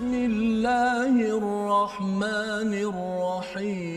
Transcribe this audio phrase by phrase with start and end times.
[0.00, 3.90] بسم الله الرحمن الرحيم.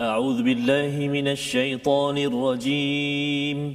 [0.00, 3.74] أعوذ بالله من الشيطان الرجيم.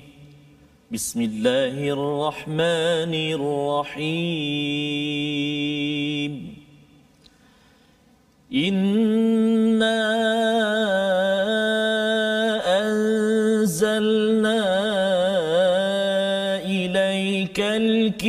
[0.94, 4.14] بسم الله الرحمن الرحيم.
[8.54, 10.00] إنا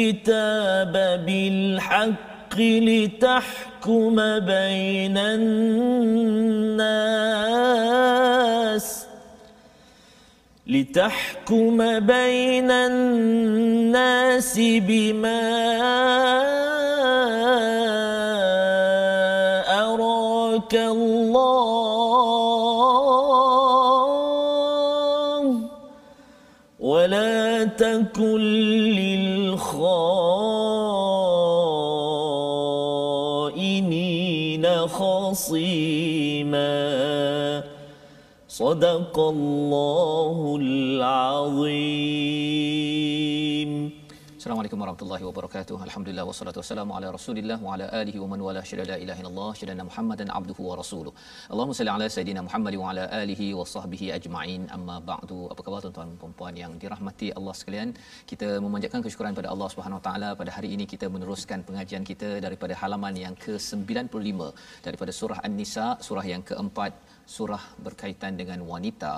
[0.05, 0.93] الكتاب
[1.27, 6.45] بالحق لتحكم بين الناس
[10.67, 15.45] لتحكم بين الناس بما
[19.69, 21.25] أراك الله
[26.81, 28.41] ولا تكن
[35.35, 36.63] خصيما
[38.49, 41.75] صدق الله العظيم
[44.45, 45.77] Assalamualaikum warahmatullahi wabarakatuh.
[45.85, 49.47] Alhamdulillah wassalatu wassalamu ala Rasulillah wa ala alihi wa man wala syada la ilaha illallah
[49.61, 51.13] syada Muhammadan abduhu wa rasuluh.
[51.53, 54.63] Allahumma salli ala sayidina Muhammad wa ala alihi wa sahbihi ajma'in.
[54.77, 55.39] Amma ba'du.
[55.53, 57.97] Apa khabar tuan-tuan dan puan yang dirahmati Allah sekalian?
[58.33, 62.31] Kita memanjatkan kesyukuran pada Allah Subhanahu wa taala pada hari ini kita meneruskan pengajian kita
[62.47, 64.53] daripada halaman yang ke-95
[64.89, 66.93] daripada surah An-Nisa, surah yang keempat
[67.37, 69.15] surah berkaitan dengan wanita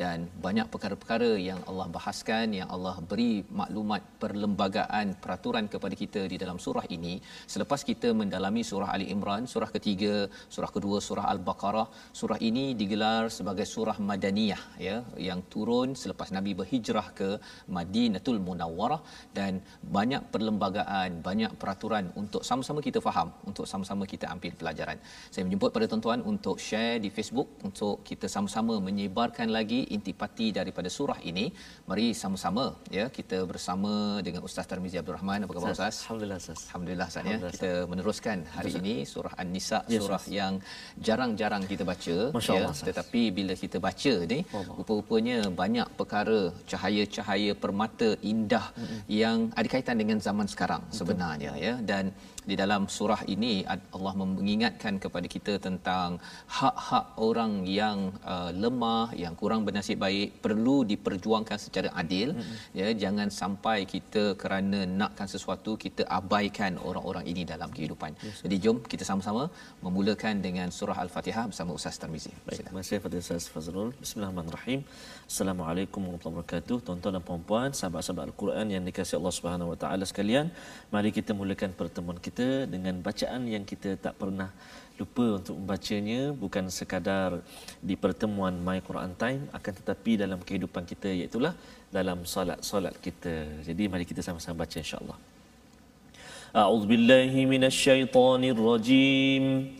[0.00, 6.36] dan banyak perkara-perkara yang Allah bahaskan yang Allah beri maklumat perlembagaan peraturan kepada kita di
[6.42, 7.14] dalam surah ini.
[7.54, 10.14] Selepas kita mendalami surah Ali Imran surah ketiga
[10.54, 11.86] surah kedua surah Al-Baqarah
[12.20, 14.96] surah ini digelar sebagai surah madaniyah ya
[15.28, 17.30] yang turun selepas Nabi berhijrah ke
[17.76, 19.02] Madinatul Munawwarah.
[19.38, 19.60] Dan
[19.96, 24.98] banyak perlembagaan banyak peraturan untuk sama-sama kita faham untuk sama-sama kita ambil pelajaran.
[25.32, 30.88] Saya menjemput pada tuan-tuan untuk share di Facebook untuk kita sama-sama menyebarkan lagi intipati daripada
[30.96, 31.44] surah ini.
[31.90, 32.64] Mari sama-sama
[32.98, 33.92] ya kita bersama
[34.26, 35.44] dengan Ustaz Tarmizi Abdul Rahman.
[35.46, 35.96] Apa khabar Ustaz?
[36.04, 36.60] Alhamdulillah Ustaz.
[36.68, 37.38] Alhamdulillah Ustaz ya.
[37.56, 40.36] Kita meneruskan hari ini surah An-Nisa, Yes, surah Ustaz.
[40.38, 40.54] yang
[41.08, 42.86] jarang-jarang kita baca Masya Allah, Ustaz.
[42.88, 44.38] tetapi bila kita baca ni
[44.78, 46.40] rupa-rupanya banyak perkara
[46.72, 48.66] cahaya-cahaya permata indah
[49.20, 52.04] yang ada kaitan dengan zaman sekarang sebenarnya ya dan
[52.50, 53.52] di dalam surah ini
[53.96, 56.18] Allah mengingatkan kepada kita tentang
[56.58, 57.98] hak-hak orang yang
[58.32, 62.28] uh, lemah yang kurang bernasib baik perlu diperjuangkan secara adil.
[62.78, 68.12] Ya jangan sampai kita kerana nakkan sesuatu kita abaikan orang-orang ini dalam kehidupan.
[68.44, 69.44] Jadi jom kita sama-sama
[69.86, 72.32] memulakan dengan surah al-Fatihah bersama Ustaz Tarmizi.
[72.46, 73.90] Baik, terima kasih kepada Ustaz Fazrul.
[74.02, 74.82] Bismillahirrahmanirrahim.
[75.30, 76.76] Assalamualaikum warahmatullahi wabarakatuh.
[76.86, 80.50] Tuan-tuan dan puan-puan, sahabat-sahabat Al-Quran yang dikasihi Allah Subhanahu wa taala sekalian,
[80.90, 84.50] mari kita mulakan pertemuan kita dengan bacaan yang kita tak pernah
[84.98, 87.38] lupa untuk membacanya bukan sekadar
[87.78, 91.38] di pertemuan My Quran Time akan tetapi dalam kehidupan kita iaitu
[91.94, 93.62] dalam solat-solat kita.
[93.62, 95.14] Jadi mari kita sama-sama baca insya-Allah.
[96.58, 99.44] A'udzubillahi minasyaitonirrajim.
[99.46, 99.79] rajim.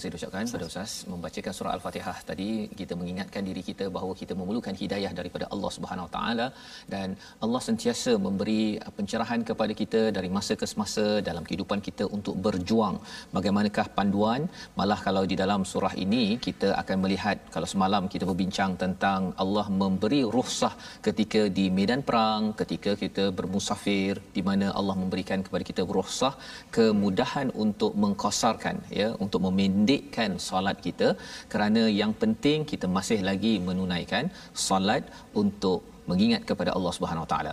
[0.00, 4.74] Kasih diucapkan pada Ustaz membacakan surah Al-Fatihah tadi kita mengingatkan diri kita bahawa kita memerlukan
[4.82, 6.46] hidayah daripada Allah Subhanahu Wa Taala
[6.94, 7.08] dan
[7.44, 12.36] Allah sentiasa memberi uh, pencerahan kepada kita dari masa ke semasa dalam kehidupan kita untuk
[12.46, 12.96] berjuang.
[13.36, 14.48] Bagaimanakah panduan?
[14.78, 19.66] Malah kalau di dalam surah ini kita akan melihat kalau semalam kita berbincang tentang Allah
[19.82, 20.72] memberi rukhsah
[21.08, 26.34] ketika di medan perang, ketika kita bermusafir di mana Allah memberikan kepada kita rukhsah
[26.78, 29.40] kemudahan untuk mengkosarkan ya untuk
[29.90, 31.08] memendekkan solat kita
[31.52, 34.24] kerana yang penting kita masih lagi menunaikan
[34.66, 35.02] solat
[35.42, 35.78] untuk
[36.10, 37.52] mengingat kepada Allah Subhanahu Taala.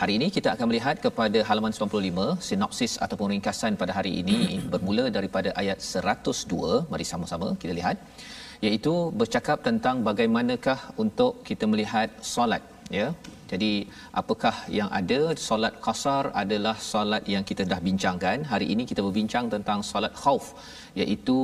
[0.00, 4.38] Hari ini kita akan melihat kepada halaman 95 sinopsis ataupun ringkasan pada hari ini
[4.72, 6.92] bermula daripada ayat 102.
[6.92, 7.96] Mari sama-sama kita lihat
[8.66, 12.62] iaitu bercakap tentang bagaimanakah untuk kita melihat solat
[13.00, 13.08] ya.
[13.50, 13.72] Jadi
[14.20, 18.44] apakah yang ada solat qasar adalah solat yang kita dah bincangkan?
[18.52, 20.46] Hari ini kita berbincang tentang solat khauf
[21.00, 21.38] iaitu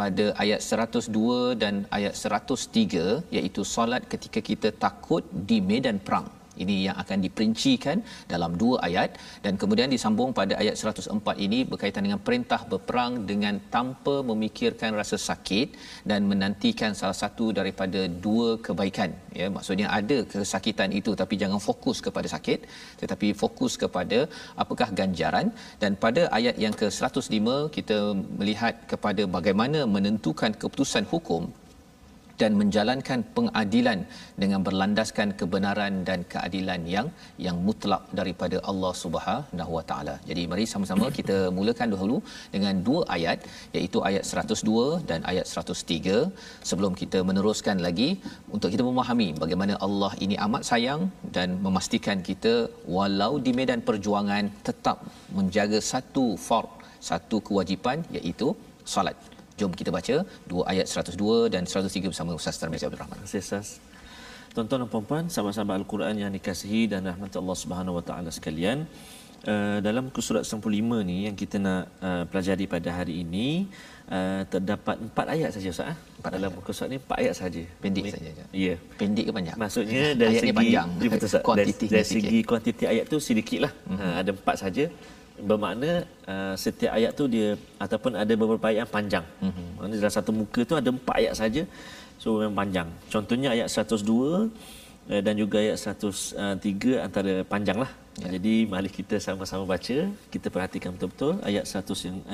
[0.00, 6.26] pada ayat 102 dan ayat 103 iaitu solat ketika kita takut di medan perang
[6.62, 7.98] ini yang akan diperincikan
[8.32, 9.10] dalam dua ayat.
[9.44, 15.18] Dan kemudian disambung pada ayat 104 ini berkaitan dengan perintah berperang dengan tanpa memikirkan rasa
[15.28, 15.68] sakit
[16.10, 19.10] dan menantikan salah satu daripada dua kebaikan.
[19.40, 22.60] Ya maksudnya ada kesakitan itu tapi jangan fokus kepada sakit
[23.02, 24.20] tetapi fokus kepada
[24.64, 25.48] apakah ganjaran.
[25.82, 27.98] Dan pada ayat yang ke-105 kita
[28.40, 31.44] melihat kepada bagaimana menentukan keputusan hukum
[32.40, 33.98] dan menjalankan pengadilan
[34.42, 37.08] dengan berlandaskan kebenaran dan keadilan yang
[37.46, 40.14] yang mutlak daripada Allah Subhanahu Wa Taala.
[40.28, 42.16] Jadi mari sama-sama kita mulakan dahulu
[42.54, 43.38] dengan dua ayat
[43.76, 46.20] iaitu ayat 102 dan ayat 103
[46.70, 48.10] sebelum kita meneruskan lagi
[48.54, 51.02] untuk kita memahami bagaimana Allah ini amat sayang
[51.36, 52.54] dan memastikan kita
[52.96, 54.98] walau di medan perjuangan tetap
[55.38, 56.70] menjaga satu fard
[57.10, 58.50] satu kewajipan iaitu
[58.94, 59.16] solat.
[59.54, 63.22] Jom kita baca dua ayat 102 dan 103 bersama Ustaz Tarmizi Abdul Rahman.
[63.22, 63.78] Terima kasih Ustaz.
[64.54, 68.86] Tuan-tuan dan puan-puan, sahabat-sahabat Al-Quran yang dikasihi dan rahmat Allah Subhanahu Wa Taala sekalian,
[69.46, 73.70] uh, dalam surat 95 ni yang kita nak uh, pelajari pada hari ini
[74.10, 75.94] uh, terdapat empat ayat saja Ustaz.
[75.94, 75.98] Eh?
[76.18, 76.58] Empat dalam ayat.
[76.58, 77.62] muka surat ni empat ayat saja.
[77.82, 78.30] Pendek saja.
[78.30, 78.44] Ya.
[78.50, 78.76] Yeah.
[78.98, 79.56] Pendek ke panjang?
[79.58, 80.88] Maksudnya dari Ayatnya segi panjang.
[80.98, 81.42] Ya, betul, Ustaz.
[81.46, 83.72] dari, dari segi kuantiti ayat tu sedikitlah.
[83.74, 83.98] Mm-hmm.
[84.02, 84.84] Ha, ada empat saja.
[85.34, 89.26] Bermakna uh, setiap ayat tu dia ataupun ada beberapa ayat yang panjang.
[89.42, 89.66] Mm-hmm.
[89.74, 91.62] Maksudnya dalam satu muka tu ada empat ayat saja.
[92.22, 92.88] So memang panjang.
[93.10, 94.46] Contohnya ayat 102
[95.10, 97.90] eh, dan juga ayat 103 antara panjang lah.
[98.22, 98.38] Ya.
[98.38, 99.96] Jadi mari kita sama-sama baca,
[100.30, 102.30] kita perhatikan betul-betul ayat 102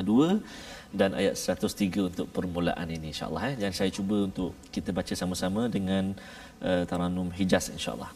[0.93, 3.55] dan ayat 103 untuk permulaan ini insya-Allah eh.
[3.57, 6.13] Dan saya cuba untuk kita baca sama-sama dengan
[6.61, 8.13] uh, Taranum Hijaz insya-Allah.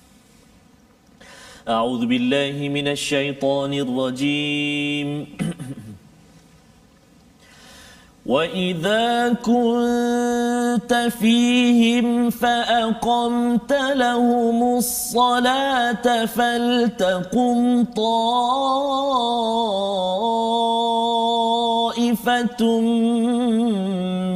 [1.69, 5.27] أعوذ بالله من الشيطان الرجيم.
[8.27, 18.21] وإذا كنت فيهم فأقمت لهم الصلاة فلتقم طائفة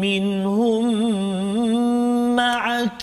[0.00, 0.84] منهم
[2.36, 3.02] معك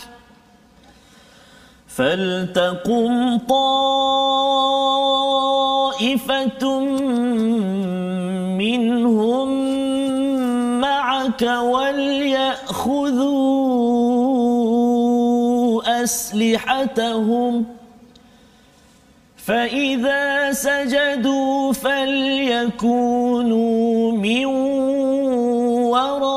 [1.96, 4.70] فلتقم طائفة
[8.60, 9.50] منهم
[10.82, 12.04] معك وليأخذوا
[16.04, 17.66] أسلحتهم
[19.38, 23.32] فإذا سجدوا فليكونوا
[24.12, 24.46] من
[25.86, 26.35] ورائكم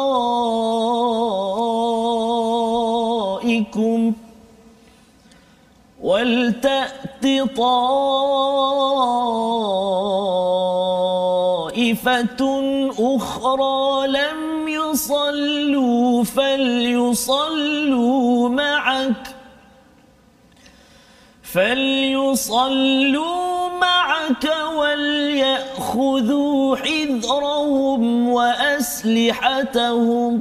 [7.56, 8.00] طائفة
[12.98, 18.18] أخرى لم يصلوا فليصلوا
[18.48, 19.34] معك
[21.52, 30.40] فليصلوا معك وليأخذوا حذرهم وأسلحتهم.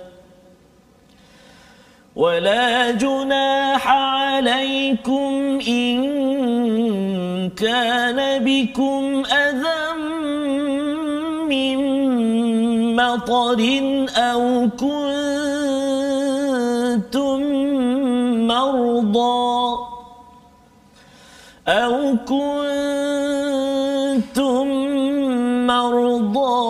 [2.15, 9.93] ولا جناح عليكم إن كان بكم أذى
[11.47, 11.77] من
[12.95, 13.59] مطر
[14.17, 15.01] أو كنتم
[18.47, 19.77] مرضى
[21.67, 23.07] أو كنتم
[25.67, 26.61] مرضى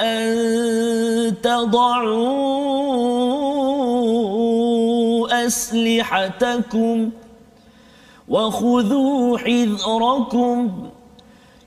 [0.00, 2.47] أن تضعوا
[5.48, 7.10] أسلحتكم
[8.28, 10.90] وخذوا حذركم.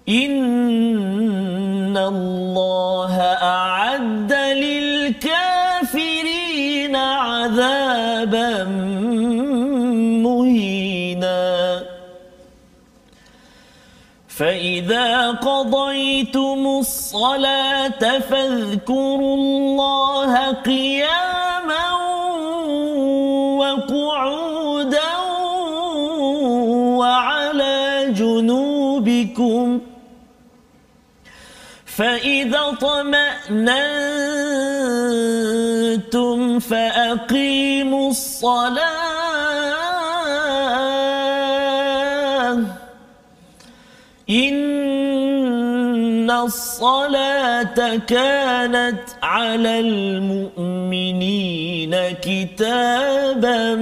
[0.09, 5.35] إن الله أعد للكافرين
[6.95, 8.63] عذابا
[10.23, 11.83] مهينا.
[14.27, 22.10] فإذا قضيتم الصلاة فاذكروا الله قياماً
[23.71, 25.17] وقعودا
[26.99, 29.81] وعلى جنوبكم
[31.85, 33.79] فإذا طمأننتم
[36.59, 38.91] فأقيموا الصلاة.
[44.29, 44.60] إن
[46.43, 51.31] الصلاة كانت على المؤمنين
[52.21, 53.75] كتابا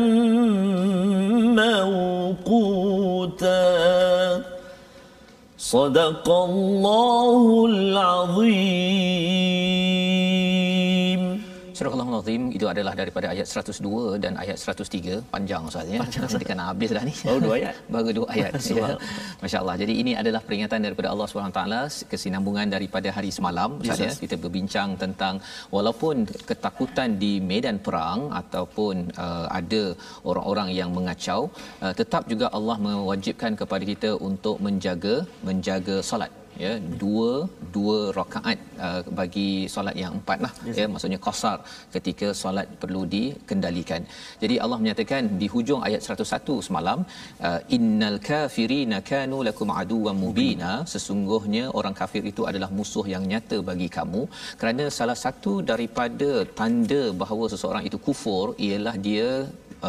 [2.44, 3.60] موقوتا.
[5.58, 9.10] صدق الله العظيم.
[11.80, 16.00] Surah Al-Azim itu adalah daripada ayat 102 dan ayat 103 panjang Ustaz ya.
[16.04, 17.14] Panjang kena habis dah ni.
[17.28, 17.76] Baru dua ayat.
[17.94, 18.52] Baru dua ayat.
[18.80, 18.90] ya.
[19.44, 19.76] Masya-Allah.
[19.82, 21.82] Jadi ini adalah peringatan daripada Allah Subhanahu taala
[22.12, 24.12] kesinambungan daripada hari semalam Ustaz ya.
[24.24, 25.40] Kita berbincang tentang
[25.76, 29.84] walaupun ketakutan di medan perang ataupun uh, ada
[30.32, 31.42] orang-orang yang mengacau
[31.86, 35.16] uh, tetap juga Allah mewajibkan kepada kita untuk menjaga
[35.48, 36.34] menjaga solat
[36.64, 37.30] ya dua
[37.76, 40.78] dua rakaat uh, bagi solat yang empat lah yes.
[40.80, 41.58] ya maksudnya qasar
[41.96, 44.04] ketika solat perlu dikendalikan
[44.44, 47.00] jadi Allah menyatakan di hujung ayat 101 semalam
[47.50, 53.60] uh, innal kafirina kanu lakum aduwwan mubina sesungguhnya orang kafir itu adalah musuh yang nyata
[53.72, 54.24] bagi kamu
[54.62, 59.30] kerana salah satu daripada tanda bahawa seseorang itu kufur ialah dia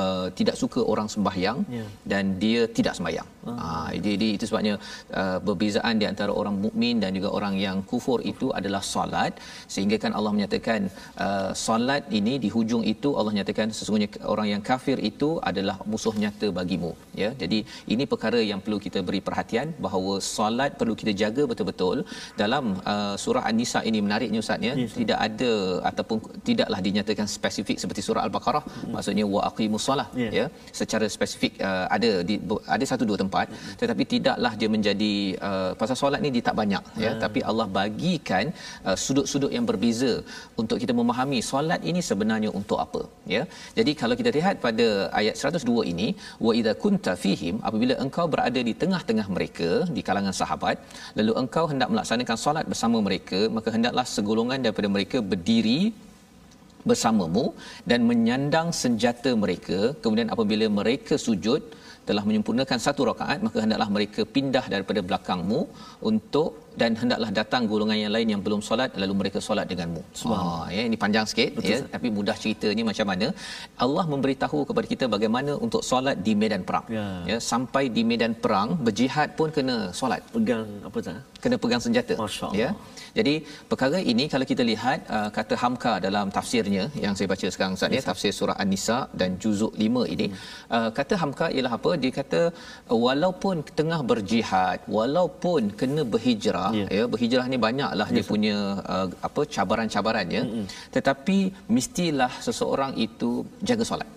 [0.00, 1.89] uh, tidak suka orang sembahyang yeah.
[2.12, 3.29] dan dia tidak sembahyang.
[3.47, 3.50] Uh.
[3.66, 4.75] Uh, jadi itu sebabnya
[5.20, 9.32] uh, perbezaan di antara orang mukmin dan juga orang yang kufur itu adalah solat
[9.75, 10.80] sehingga kan Allah menyatakan
[11.26, 16.14] uh, solat ini di hujung itu Allah nyatakan sesungguhnya orang yang kafir itu adalah musuh
[16.23, 16.92] nyata bagimu
[17.23, 17.30] ya.
[17.42, 17.59] Jadi
[17.94, 21.97] ini perkara yang perlu kita beri perhatian bahawa solat perlu kita jaga betul-betul
[22.42, 25.52] dalam uh, surah An-Nisa ini menariknya ustaz ya yes, tidak ada
[25.90, 26.18] ataupun
[26.49, 28.92] tidaklah dinyatakan spesifik seperti surah Al-Baqarah hmm.
[28.94, 30.32] maksudnya wa aqimus solah yeah.
[30.38, 30.47] ya
[30.80, 32.37] secara spesifik uh, ada di
[32.76, 33.77] ada satu dua tempat mm-hmm.
[33.81, 35.13] tetapi tidaklah dia menjadi
[35.49, 37.15] uh, pasal solat ni dia tak banyak yeah.
[37.15, 38.47] ya tapi Allah bagikan
[38.89, 40.13] uh, sudut-sudut yang berbeza
[40.63, 43.03] untuk kita memahami solat ini sebenarnya untuk apa
[43.35, 43.43] ya
[43.79, 44.89] jadi kalau kita lihat pada
[45.21, 46.09] ayat 102 ini
[46.47, 50.77] wa idza kunta fihim apabila engkau berada di tengah-tengah mereka di kalangan sahabat
[51.21, 55.81] lalu engkau hendak melaksanakan solat bersama mereka maka hendaklah segolongan daripada mereka berdiri
[56.89, 57.45] bersamamu
[57.91, 61.63] dan menyandang senjata mereka kemudian apabila mereka sujud
[62.11, 65.61] telah menyempurnakan satu rakaat maka hendaklah mereka pindah daripada belakangmu
[66.11, 70.03] untuk dan hendaklah datang golongan yang lain yang belum solat lalu mereka solat denganmu.
[70.31, 70.39] Ha
[70.77, 73.27] ya ini panjang sikit Betul, ya tapi mudah ceritanya macam mana
[73.85, 76.87] Allah memberitahu kepada kita bagaimana untuk solat di medan perang.
[76.97, 80.23] Ya, ya sampai di medan perang berjihad pun kena solat.
[80.37, 81.21] Pegang apa tak?
[81.45, 82.15] Kena pegang senjata.
[82.63, 82.71] Ya.
[83.19, 83.35] Jadi
[83.71, 87.97] perkara ini kalau kita lihat uh, kata Hamka dalam tafsirnya yang saya baca sekarang Ustaz
[87.97, 90.37] ya tafsir surah An-Nisa dan juzuk 5 ini hmm.
[90.77, 91.93] uh, kata Hamka ialah apa?
[92.03, 92.43] Dia kata
[93.07, 96.89] walaupun tengah berjihad, walaupun kena berhijrah yeah.
[96.99, 98.15] ya berhijrah ni banyaklah yes.
[98.17, 98.57] dia punya
[98.95, 100.67] uh, apa cabaran-cabarannya mm-hmm.
[100.97, 101.39] tetapi
[101.77, 103.31] mestilah seseorang itu
[103.71, 104.11] jaga solat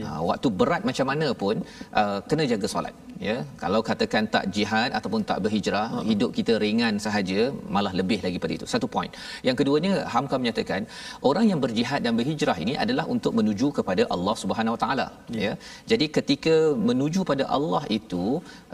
[0.00, 0.06] Ya.
[0.12, 1.56] Ha, waktu berat macam mana pun
[2.00, 2.94] uh, kena jaga solat
[3.28, 7.40] ya kalau katakan tak jihad ataupun tak berhijrah uh hidup kita ringan sahaja
[7.74, 8.66] malah lebih lagi pada itu.
[8.72, 9.10] Satu poin
[9.46, 10.82] yang keduanya hamka menyatakan
[11.30, 15.06] orang yang berjihad dan berhijrah ini adalah untuk menuju kepada Allah Subhanahu Wa Taala.
[15.36, 15.40] Ya.
[15.46, 15.52] ya.
[15.90, 16.54] Jadi ketika
[16.88, 18.24] menuju pada Allah itu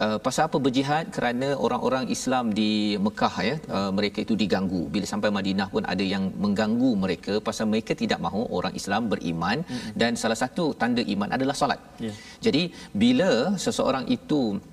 [0.04, 1.04] uh, pasal apa berjihad?
[1.16, 2.70] Kerana orang-orang Islam di
[3.06, 4.82] Mekah ya uh, mereka itu diganggu.
[4.94, 9.58] Bila sampai Madinah pun ada yang mengganggu mereka pasal mereka tidak mahu orang Islam beriman.
[9.72, 9.90] Hmm.
[10.02, 11.80] Dan salah satu tanda iman adalah solat.
[12.06, 12.16] Yeah.
[12.46, 12.62] Jadi
[13.04, 13.30] bila
[13.66, 14.71] seseorang itu muito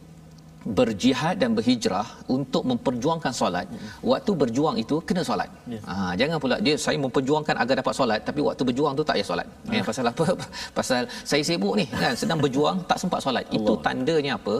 [0.77, 3.89] berjihad dan berhijrah untuk memperjuangkan solat hmm.
[4.11, 5.81] waktu berjuang itu kena solat yeah.
[5.89, 9.27] ha, jangan pula dia saya memperjuangkan agar dapat solat tapi waktu berjuang tu tak payah
[9.29, 9.73] solat ah.
[9.75, 10.25] ya, pasal apa
[10.77, 13.57] pasal saya sibuk ni kan sedang berjuang tak sempat solat Allah.
[13.57, 14.55] itu tandanya apa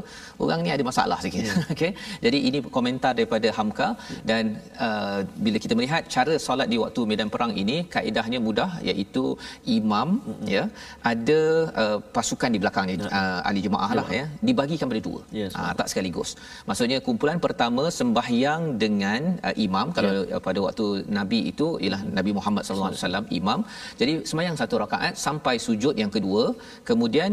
[0.45, 1.71] orang ni ada masalah sikit yeah.
[1.73, 1.91] okey
[2.25, 3.89] jadi ini komentar daripada Hamka
[4.31, 4.43] dan
[4.87, 9.25] uh, bila kita melihat cara solat di waktu medan perang ini kaedahnya mudah iaitu
[9.77, 10.45] imam hmm.
[10.55, 10.65] ya
[11.13, 11.39] ada
[11.83, 13.17] uh, pasukan di belakangnya yeah.
[13.19, 13.99] uh, ahli jemaah yeah.
[14.01, 16.31] lah ya dibagikan pada dua yes, ha, tak sekaligus.
[16.69, 20.35] Maksudnya kumpulan pertama sembahyang dengan uh, imam kalau ya.
[20.39, 20.85] uh, pada waktu
[21.19, 23.59] Nabi itu ialah Nabi Muhammad sallallahu alaihi wasallam imam.
[24.01, 26.43] Jadi sembahyang satu rakaat sampai sujud yang kedua,
[26.89, 27.31] kemudian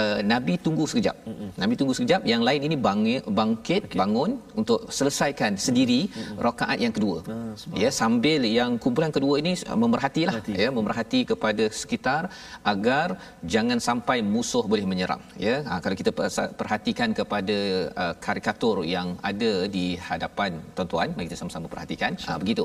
[0.00, 1.16] uh, Nabi tunggu sekejap.
[1.28, 1.48] Mm-hmm.
[1.62, 3.98] Nabi tunggu sekejap, yang lain ini bangkit, bangkit okay.
[4.00, 4.30] bangun
[4.60, 6.38] untuk selesaikan sendiri mm-hmm.
[6.46, 7.18] rakaat yang kedua.
[7.34, 10.54] Ah, ya, sambil yang kumpulan kedua ini uh, memerhatilah Hati.
[10.62, 12.22] ya, memerhati kepada sekitar
[12.72, 13.08] agar
[13.54, 15.22] jangan sampai musuh boleh menyerang.
[15.46, 16.10] Ya, ha, kalau kita
[16.60, 17.58] perhatikan kepada
[18.02, 21.08] uh, karikatur yang ada di hadapan tuan-tuan.
[21.16, 22.12] Mari kita sama-sama perhatikan.
[22.30, 22.64] Uh, begitu.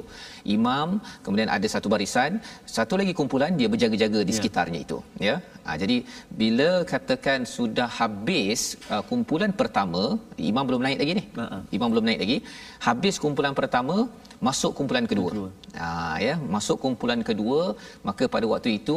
[0.56, 0.88] Imam
[1.26, 2.32] kemudian ada satu barisan
[2.78, 4.38] satu lagi kumpulan dia berjaga-jaga di Ya.
[4.40, 4.98] sekitarnya itu
[5.28, 5.36] ya.
[5.68, 5.98] Uh, jadi
[6.42, 8.60] bila katakan sudah habis
[8.94, 10.04] uh, kumpulan pertama
[10.52, 11.24] imam belum naik lagi ni?
[11.40, 11.58] Ha, ha.
[11.78, 12.38] imam belum naik lagi.
[12.88, 13.96] Habis kumpulan pertama
[14.48, 15.30] masuk kumpulan kedua.
[15.34, 15.50] Kedua.
[15.82, 17.60] Ha ya, masuk kumpulan kedua,
[18.08, 18.96] maka pada waktu itu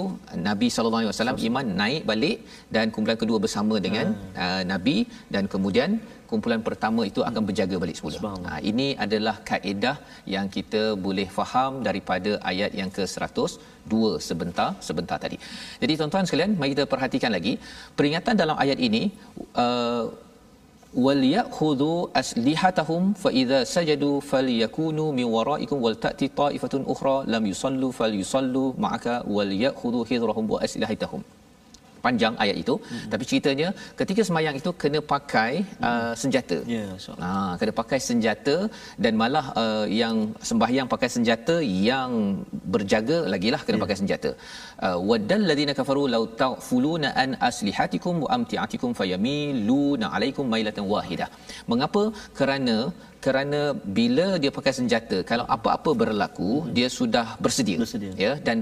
[0.49, 2.37] Nabi sallallahu alaihi wasallam iman naik balik
[2.75, 4.07] dan kumpulan kedua bersama dengan
[4.45, 4.97] uh, Nabi.
[5.35, 5.91] Dan kemudian
[6.35, 8.33] kumpulan pertama itu akan berjaga balik semula.
[8.49, 9.97] Ha ini adalah kaedah
[10.35, 13.53] yang kita boleh faham daripada ayat yang ke-100
[13.93, 15.39] dua sebentar sebentar tadi.
[15.83, 17.55] Jadi tuan-tuan sekalian, mari kita perhatikan lagi
[17.99, 19.03] peringatan dalam ayat ini
[19.65, 20.05] uh,
[21.07, 28.65] waliyakhudhu aslihatahum fa idza sajadu falyakunu min waraikum wal ta'ti ta'ifatun ukhra lam yusallu falyusallu
[28.85, 31.23] ma'aka waliyakhudhu hidrahum wa aslihatahum
[32.07, 33.09] panjang ayat itu hmm.
[33.13, 33.69] tapi ceritanya
[34.01, 35.53] ketika semayang itu kena pakai
[35.89, 37.31] uh, senjata Ya, insya-Allah.
[37.31, 38.57] Ha, kena pakai senjata
[39.05, 40.17] dan malah uh, yang
[40.51, 41.57] sembahyang pakai senjata
[41.91, 42.11] yang
[42.75, 43.85] berjaga lagilah kena yeah.
[43.85, 44.31] pakai senjata.
[44.87, 51.31] Uh, Waddal ladina kafaru law ta'fuluna an aslihatikum wa amti'atikum fayamiluna alaikum mailatan wahidah.
[51.73, 52.05] Mengapa?
[52.41, 52.77] Kerana
[53.25, 53.61] kerana
[53.99, 56.73] bila dia pakai senjata kalau apa-apa berlaku hmm.
[56.77, 58.13] dia sudah bersedia, Bersedia.
[58.25, 58.59] ya dan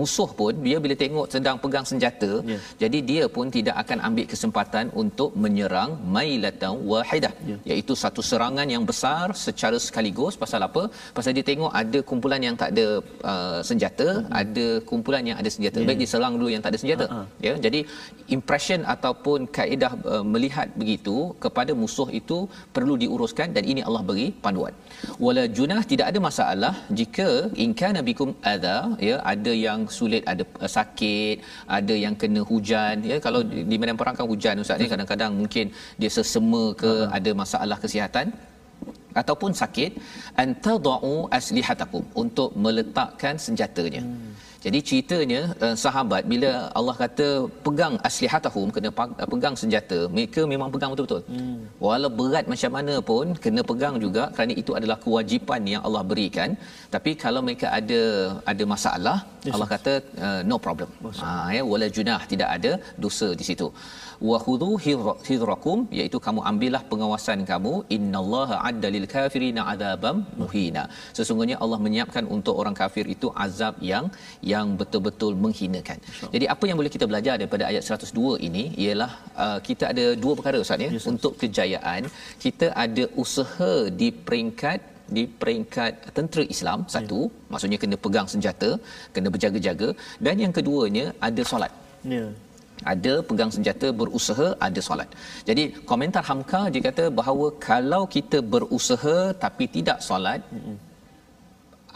[0.00, 2.58] musuh pun dia bila tengok sedang pegang senjata Ya.
[2.82, 7.56] jadi dia pun tidak akan ambil kesempatan untuk menyerang mailatan wahidah Ya.
[7.70, 10.82] iaitu satu serangan yang besar secara sekaligus pasal apa
[11.18, 12.86] pasal dia tengok ada kumpulan yang tak ada
[13.32, 14.08] uh, senjata
[14.42, 15.86] ada kumpulan yang ada senjata Ya.
[15.90, 17.24] baik dia serang dulu yang tak ada senjata Ha-ha.
[17.46, 17.80] ya jadi
[18.36, 22.38] impression ataupun kaedah uh, melihat begitu kepada musuh itu
[22.76, 24.74] perlu diuruskan dan ini Allah beri panduan
[25.26, 27.28] wala junah tidak ada masalah jika
[27.64, 28.76] in kana bikum adha
[29.08, 31.36] ya ada yang sulit ada uh, sakit
[31.78, 33.04] ada yang kena hujan.
[33.10, 35.66] Ya kalau di, di medan perang kan hujan ustaz ni kadang-kadang mungkin
[36.00, 38.28] dia sesema ke ada masalah kesihatan
[39.20, 39.90] ataupun sakit
[40.44, 44.02] antadau aslihatakum untuk meletakkan senjatanya.
[44.02, 44.32] Hmm.
[44.64, 47.26] Jadi ceritanya uh, sahabat bila Allah kata
[47.66, 51.22] pegang aslihatahum kena uh, pegang senjata mereka memang pegang betul-betul.
[51.32, 51.58] Hmm.
[51.84, 56.50] walau berat macam mana pun kena pegang juga kerana itu adalah kewajipan yang Allah berikan.
[56.94, 58.02] Tapi kalau mereka ada
[58.52, 59.92] ada masalah yes, Allah kata
[60.26, 60.90] uh, no problem.
[61.22, 62.72] Ha ya wala junah tidak ada
[63.04, 63.68] dosa di situ
[64.30, 67.72] wa khudhu hidra- hidrakum iaitu kamu ambillah pengawasan kamu.
[67.96, 70.84] Innallaha adda lil kafirina azabam muhina.
[71.18, 74.06] Sesungguhnya Allah menyiapkan untuk orang kafir itu azab yang
[74.52, 75.98] yang betul-betul menghinakan.
[76.34, 79.10] Jadi apa yang boleh kita belajar daripada ayat 102 ini ialah
[79.44, 82.02] uh, kita ada dua perkara ustaz ya Yes, untuk kejayaan.
[82.44, 84.80] Kita ada usaha di peringkat
[85.16, 87.20] di peringkat tentera Islam satu.
[87.52, 88.70] Maksudnya kena pegang senjata
[89.14, 89.88] kena berjaga-jaga.
[90.26, 91.72] Dan yang keduanya ada solat.
[92.14, 92.24] Ya.
[92.92, 95.08] Ada pegang senjata berusaha ada solat.
[95.48, 100.42] Jadi komentar Hamka dia kata bahawa kalau kita berusaha tapi tidak solat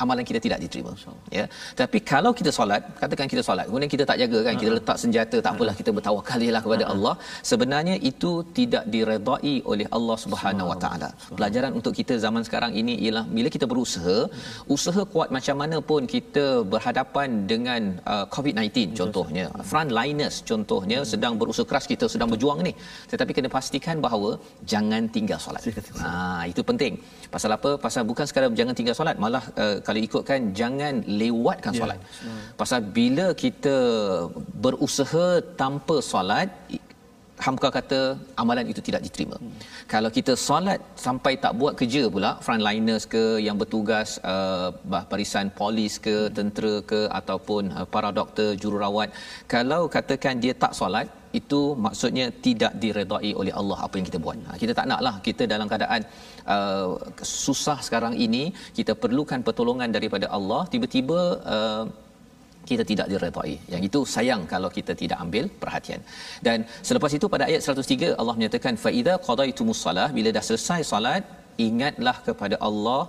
[0.03, 0.93] amalan kita tidak diterima
[1.39, 1.45] ya.
[1.81, 5.37] Tapi kalau kita solat katakan kita solat kemudian kita tak jaga kan kita letak senjata
[5.47, 7.15] tak apalah kita bertawakalilah kepada Allah
[7.51, 11.11] sebenarnya itu tidak diredai oleh Allah Subhanahu Wa Taala.
[11.39, 14.17] Pelajaran untuk kita zaman sekarang ini ialah bila kita berusaha
[14.77, 17.83] usaha kuat macam mana pun kita berhadapan dengan
[18.13, 22.75] uh, COVID-19 contohnya frontliners contohnya sedang berusaha keras kita sedang berjuang ni.
[23.13, 24.31] Tetapi kena pastikan bahawa
[24.73, 25.63] jangan tinggal solat.
[26.03, 26.11] Ha
[26.53, 26.95] itu penting.
[27.35, 27.71] Pasal apa?
[27.87, 32.01] Pasal bukan sekadar jangan tinggal solat malah uh, kalau ikutkan jangan lewatkan Ya, solat
[32.61, 33.77] pasal bila kita
[34.65, 35.27] berusaha
[35.63, 36.49] tanpa solat
[37.45, 37.99] Hamka kata
[38.43, 39.37] amalan itu tidak diterima.
[39.39, 39.59] Hmm.
[39.93, 44.69] Kalau kita solat sampai tak buat kerja pula, frontliners ke yang bertugas uh,
[45.13, 49.15] barisan polis ke, tentera ke ataupun uh, para doktor, jururawat,
[49.55, 51.07] kalau katakan dia tak solat,
[51.41, 54.37] itu maksudnya tidak diredai oleh Allah apa yang kita buat.
[54.49, 56.01] Ha, kita tak naklah kita dalam keadaan
[56.55, 56.89] uh,
[57.21, 58.45] susah sekarang ini,
[58.79, 61.21] kita perlukan pertolongan daripada Allah, tiba-tiba
[61.55, 61.85] uh,
[62.71, 63.55] kita tidak diredai.
[63.73, 66.01] Yang itu sayang kalau kita tidak ambil perhatian.
[66.47, 70.81] Dan selepas itu pada ayat 103 Allah menyatakan fa idza qadaitumus salah bila dah selesai
[70.93, 71.25] solat
[71.67, 73.03] ingatlah kepada Allah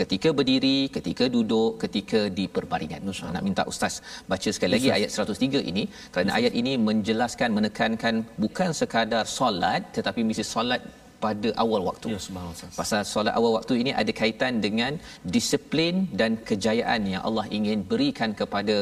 [0.00, 3.02] ketika berdiri, ketika duduk, ketika di perbaringan.
[3.34, 3.94] Nak minta ustaz
[4.30, 5.84] baca sekali lagi ayat 103 ini.
[6.12, 10.82] Kerana ayat ini menjelaskan menekankan bukan sekadar solat tetapi mesti solat
[11.24, 12.06] pada awal waktu.
[12.14, 12.70] Ya, subhanallah.
[12.80, 14.92] Pasal solat awal waktu ini ada kaitan dengan
[15.34, 18.76] disiplin dan kejayaan yang Allah ingin berikan kepada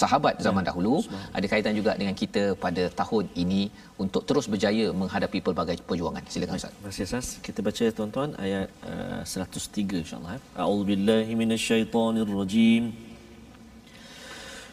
[0.00, 0.94] sahabat zaman Ya, dahulu.
[1.38, 3.62] Ada kaitan juga dengan kita pada tahun ini
[4.04, 6.22] untuk terus berjaya menghadapi pelbagai perjuangan.
[6.34, 6.72] Silakan Ustaz.
[6.76, 7.26] Terima kasih Ustaz.
[7.46, 10.38] Kita baca tuan-tuan ayat uh, 103 insya-Allah.
[10.62, 13.07] A'udzubillahi minasyaitonirrajim.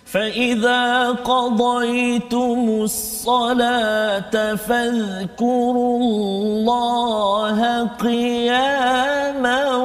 [0.05, 9.75] فإذا قضيتم الصلاة فاذكروا الله قياما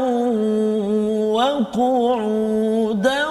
[1.80, 3.26] وقعودا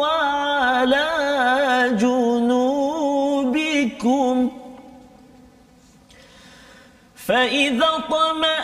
[0.00, 1.08] وعلى
[2.00, 2.90] جنوبكم
[7.16, 8.59] فإذا طمأنتم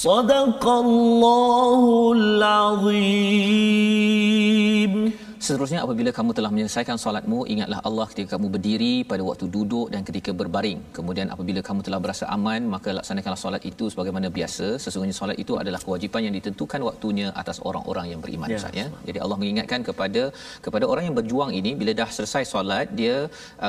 [0.00, 3.56] صدق الله العظيم
[5.51, 10.01] Seterusnya apabila kamu telah menyelesaikan solatmu ingatlah Allah ketika kamu berdiri pada waktu duduk dan
[10.09, 10.79] ketika berbaring.
[10.97, 14.67] Kemudian apabila kamu telah berasa aman maka laksanakanlah solat itu sebagaimana biasa.
[14.83, 18.87] Sesungguhnya solat itu adalah kewajipan yang ditentukan waktunya atas orang-orang yang beriman Ya, Ustaz ya.
[19.09, 20.23] Jadi Allah mengingatkan kepada
[20.65, 23.17] kepada orang yang berjuang ini bila dah selesai solat dia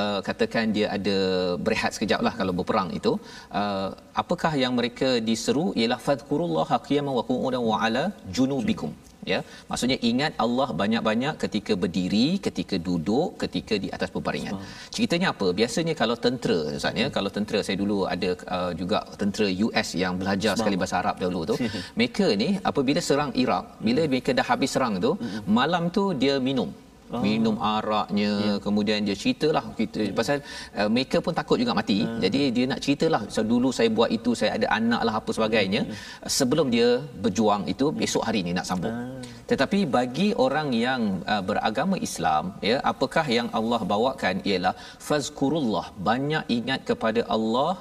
[0.01, 1.19] uh, katakan dia ada
[1.67, 3.15] berehat sekejap lah kalau berperang itu
[3.63, 3.89] uh,
[4.23, 8.05] apakah yang mereka diseru ialah fadhkurullaha qiyaman wa qu'udan wa ala
[8.39, 8.93] junubikum
[9.31, 9.39] ya
[9.71, 14.57] maksudnya ingat Allah banyak-banyak ketika berdiri ketika duduk ketika di atas berbaringan
[14.95, 15.47] ceritanya apa?
[15.61, 20.15] Biasanya kalau tentera ustaz ya kalau tentera saya dulu ada uh, juga tentera US yang
[20.21, 21.57] belajar sekali bahasa Arab dahulu tu.
[21.99, 25.13] Mereka ni apabila serang Iraq bila mereka dah habis serang tu
[25.59, 26.71] malam tu dia minum
[27.17, 27.21] Oh.
[27.25, 28.59] minum araknya yeah.
[28.65, 30.15] kemudian dia ceritalah kita yeah.
[30.19, 30.37] pasal
[30.81, 32.21] uh, mereka pun takut juga mati uh.
[32.25, 35.83] jadi dia nak ceritalah so, dulu saya buat itu saya ada anak lah apa sebagainya
[35.85, 36.31] uh.
[36.37, 36.89] sebelum dia
[37.25, 39.21] berjuang itu besok hari ni nak sambung uh.
[39.51, 44.75] tetapi bagi orang yang uh, beragama Islam ya apakah yang Allah bawakan ialah
[45.09, 47.73] fazkurullah banyak ingat kepada Allah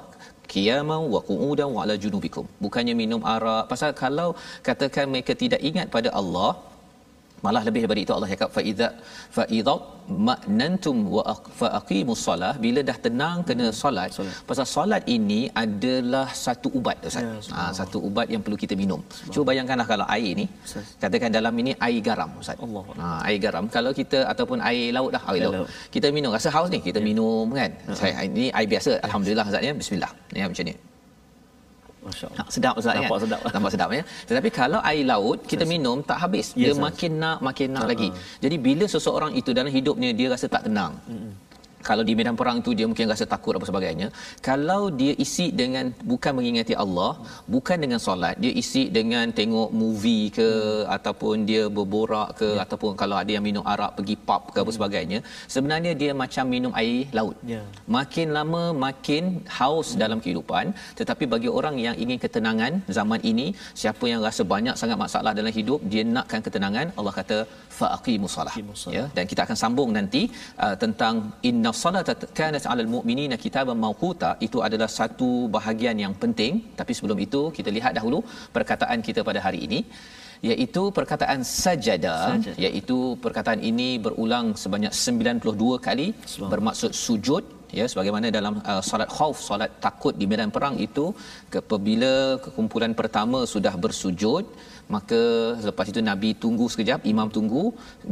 [0.53, 4.29] qiyaman wa qu'udan wa ala junubikum bukannya minum arak pasal kalau
[4.67, 6.51] katakan mereka tidak ingat pada Allah
[7.45, 8.87] malah lebih daripada itu Allah cakap fa idza
[9.37, 9.75] fa idza
[10.27, 11.23] ma'nantum wa
[11.59, 14.35] fa aqimus solah bila dah tenang kena solat, solat.
[14.49, 17.23] pasal solat ini adalah satu ubat ustaz.
[17.23, 19.01] Ya, ha, satu ubat yang perlu kita minum.
[19.33, 20.45] Cuba bayangkanlah kalau air ni
[21.03, 22.59] katakan dalam ini air garam ustaz.
[22.67, 22.83] Allah.
[23.01, 23.65] ha, air garam.
[23.77, 25.55] Kalau kita ataupun air laut dah air laut.
[25.57, 25.69] laut.
[25.95, 27.71] kita minum rasa haus ni kita minum kan.
[28.01, 29.75] Saya ini air biasa alhamdulillah ustaz ya.
[29.83, 30.13] Bismillah.
[30.41, 30.75] Ya macam ni.
[32.01, 33.21] Ha, sedap Ustaz Nampak kan?
[33.23, 33.39] sedap.
[33.53, 34.03] Nampak sedap ya.
[34.25, 36.49] Tetapi kalau air laut kita minum tak habis.
[36.53, 36.81] Dia Ustaz.
[36.81, 38.09] makin nak makin nak Ha, lagi.
[38.09, 38.17] ha.
[38.41, 40.97] Jadi bila seseorang itu dalam hidupnya dia rasa tak tenang.
[41.89, 44.07] Kalau di medan perang tu dia mungkin rasa takut apa sebagainya.
[44.49, 47.11] Kalau dia isi dengan bukan mengingati Allah,
[47.55, 50.49] bukan dengan solat, dia isi dengan tengok movie ke
[50.97, 55.19] ataupun dia berborak ke ataupun kalau ada yang minum arak pergi pub ke apa sebagainya,
[55.55, 57.37] sebenarnya dia macam minum air laut.
[57.53, 57.61] Ya.
[57.97, 59.23] Makin lama makin
[59.59, 59.99] haus hmm.
[60.03, 60.65] dalam kehidupan
[60.99, 63.47] tetapi bagi orang yang ingin ketenangan zaman ini
[63.81, 67.37] siapa yang rasa banyak sangat masalah dalam hidup dia nakkan ketenangan Allah kata
[67.79, 68.55] faqimus salah.
[68.97, 70.21] ya dan kita akan sambung nanti
[70.65, 71.15] uh, tentang
[71.49, 77.19] inna salata kanat alal mu'minina kitaban mawquta itu adalah satu bahagian yang penting tapi sebelum
[77.27, 78.19] itu kita lihat dahulu
[78.57, 79.79] perkataan kita pada hari ini
[80.49, 82.57] iaitu perkataan sajada, Sajada.
[82.65, 86.51] iaitu perkataan ini berulang sebanyak 92 kali Subhanallah.
[86.53, 87.43] bermaksud sujud
[87.79, 91.05] ya sebagaimana dalam uh, solat khauf solat takut di medan perang itu
[91.61, 92.13] apabila
[92.55, 94.45] kumpulan pertama sudah bersujud
[94.95, 95.21] maka
[95.67, 97.63] lepas itu nabi tunggu sekejap imam tunggu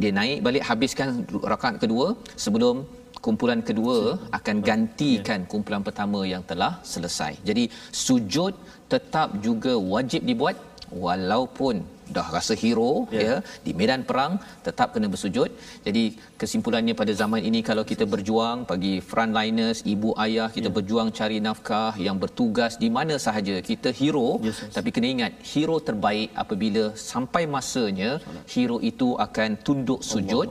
[0.02, 1.10] dia naik balik habiskan
[1.54, 2.08] rakaat kedua
[2.44, 2.76] sebelum
[3.26, 3.98] kumpulan kedua
[4.40, 7.64] akan gantikan kumpulan pertama yang telah selesai jadi
[8.06, 8.54] sujud
[8.94, 10.58] tetap juga wajib dibuat
[11.06, 11.76] walaupun
[12.16, 13.20] dah rasa hero Ya.
[13.22, 13.26] ya.
[13.30, 14.34] ya di medan perang
[14.68, 15.50] tetap kena bersujud.
[15.88, 16.04] Jadi
[16.42, 20.76] kesimpulannya pada zaman ini kalau kita berjuang bagi frontliners, ibu ayah kita ya.
[20.78, 24.74] berjuang cari nafkah yang bertugas di mana sahaja kita hero Yes, yes.
[24.78, 28.12] tapi kena ingat hero terbaik apabila sampai masanya
[28.54, 30.50] hero itu akan tunduk sujud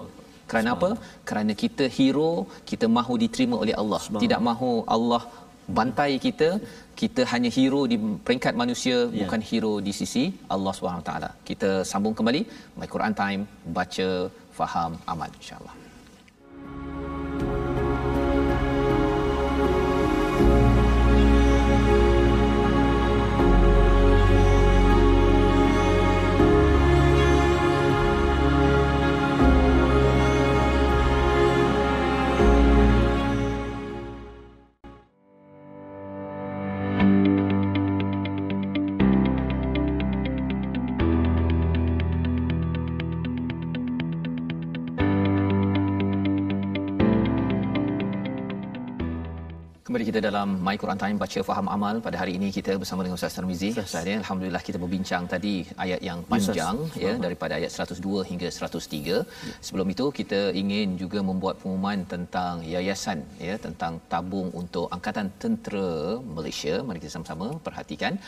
[0.50, 0.90] kerana apa?
[1.28, 2.30] Kerana kita hero,
[2.70, 4.00] kita mahu diterima oleh Allah.
[4.24, 5.22] Tidak mahu Allah
[5.78, 6.50] bantai kita.
[7.00, 9.18] Kita hanya hero di peringkat manusia, Ya.
[9.20, 10.74] bukan hero di sisi Allah
[11.08, 11.30] Taala.
[11.48, 12.40] Kita sambung kembali
[12.80, 13.42] My Quran Time,
[13.78, 14.08] baca,
[14.58, 15.74] faham, amal insya-Allah.
[50.18, 53.35] Kita dalam My Quran Time baca faham amal pada hari ini kita bersama dengan Ustaz
[53.37, 53.68] Tarmizi.
[53.83, 55.52] Ustaz ya, alhamdulillah kita berbincang tadi
[55.85, 58.98] ayat yang panjang yes, ya daripada ayat 102 hingga 103.
[59.11, 59.18] Ya.
[59.66, 65.88] Sebelum itu kita ingin juga membuat pengumuman tentang yayasan ya tentang tabung untuk angkatan tentera
[66.38, 66.74] Malaysia.
[66.88, 68.18] Mari kita sama-sama perhatikan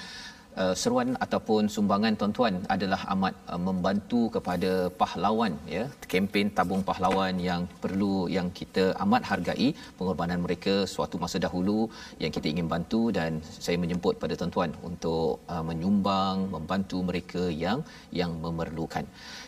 [0.62, 5.84] uh, seruan ataupun sumbangan tuan-tuan adalah amat uh, membantu kepada pahlawan ya.
[6.12, 11.78] Kempen tabung pahlawan yang perlu yang kita amat hargai pengorbanan mereka suatu masa dahulu
[12.22, 13.02] yang kita ingin bantu.
[13.18, 17.80] Dan saya menjemput pada tuan-tuan untuk uh, menyumbang membantu mereka yang
[18.20, 19.04] yang memerlukan.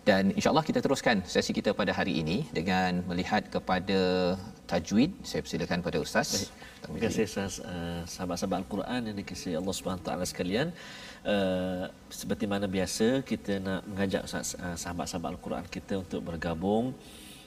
[0.08, 4.00] Dan insyaallah kita teruskan sesi kita pada hari ini dengan melihat kepada
[4.70, 5.10] tajwid.
[5.30, 6.30] Saya persilakan pada ustaz.
[6.34, 6.71] Baik.
[6.82, 10.74] Terima kasih uh, sahabat-sahabat Al-Quran yang dikasihi Allah taala sekalian.
[11.22, 16.90] Uh, seperti mana biasa kita nak mengajak uh, sahabat-sahabat Al-Quran kita untuk bergabung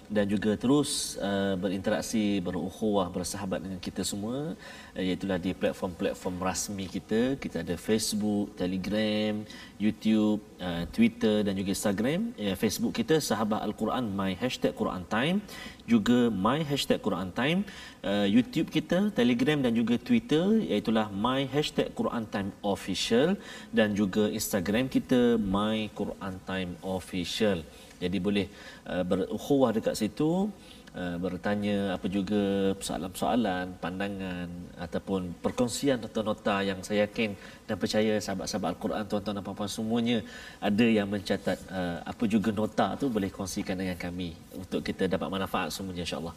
[0.09, 4.53] dan juga terus uh, berinteraksi berukhuwah bersahabat dengan kita semua
[4.93, 9.41] uh, iaitu di platform-platform rasmi kita kita ada Facebook, Telegram,
[9.81, 12.31] YouTube, uh, Twitter dan juga Instagram.
[12.37, 15.41] Uh, Facebook kita Sahabat Al-Quran my hashtag Quran Time
[15.85, 17.61] juga my hashtag Quran Time.
[18.01, 23.37] Uh, YouTube kita, Telegram dan juga Twitter iaitu my hashtag Quran Time Official
[23.73, 27.65] dan juga Instagram kita my Quran Time Official.
[28.05, 28.45] Jadi boleh
[28.91, 30.31] uh, berukhuwah dekat situ
[30.95, 32.41] uh, bertanya apa juga
[32.87, 34.47] soalan-soalan, pandangan
[34.85, 37.35] ataupun perkongsian nota-nota yang saya yakin
[37.67, 40.17] dan percaya sahabat-sahabat Al-Quran tuan-tuan dan puan-puan semuanya
[40.69, 44.29] ada yang mencatat uh, apa juga nota tu boleh kongsikan dengan kami
[44.61, 46.35] untuk kita dapat manfaat semuanya insya-Allah.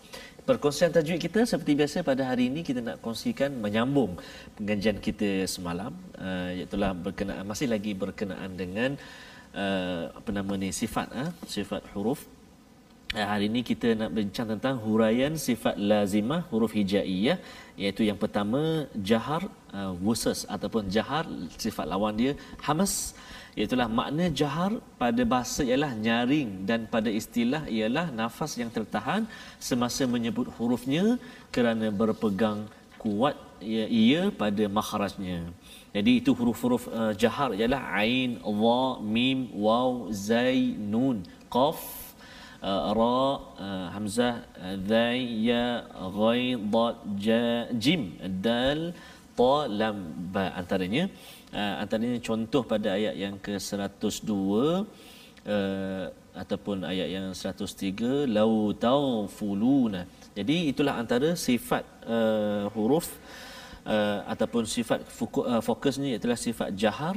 [0.48, 4.12] Perkongsian tajwid kita seperti biasa pada hari ini kita nak kongsikan menyambung
[4.59, 6.76] pengajian kita semalam uh, iaitu
[7.07, 9.28] berkenaan masih lagi berkenaan dengan uh,
[10.18, 12.21] apa nama ni sifat uh, sifat huruf
[13.18, 17.38] uh, hari ini kita nak bincang tentang huraian sifat lazimah huruf hijaiyah
[17.81, 18.61] iaitu yang pertama
[19.11, 19.42] jahar
[19.79, 21.25] uh, versus ataupun jahar
[21.64, 22.33] sifat lawan dia
[22.68, 22.94] hamas
[23.64, 29.23] Itulah makna jahar pada bahasa ialah nyaring dan pada istilah ialah nafas yang tertahan
[29.68, 31.05] semasa menyebut hurufnya
[31.55, 32.61] kerana berpegang
[33.03, 33.35] kuat
[33.73, 35.38] ia, ia pada makhrajnya.
[35.99, 38.83] Jadi itu huruf-huruf uh, jahar ialah ain, dha,
[39.17, 39.91] mim, waw,
[40.29, 40.61] zai,
[40.93, 41.17] nun,
[41.55, 41.81] qaf,
[42.63, 43.23] uh, ra,
[43.67, 44.35] uh, hamzah,
[44.91, 45.65] dhai, ya,
[46.19, 46.97] ghain, dad,
[47.29, 47.43] ja,
[47.85, 48.03] jim,
[48.47, 48.81] dal,
[49.39, 49.99] ta, lam,
[50.35, 51.05] ba antaranya.
[51.51, 54.31] Uh, antaranya contoh pada ayat yang ke-102
[55.49, 56.05] uh,
[56.43, 60.03] ataupun ayat yang 103 lau tawfuluna.
[60.39, 63.09] Jadi itulah antara sifat uh, huruf
[64.29, 67.16] ataupun sifat uh, fokusnya ialah sifat jahar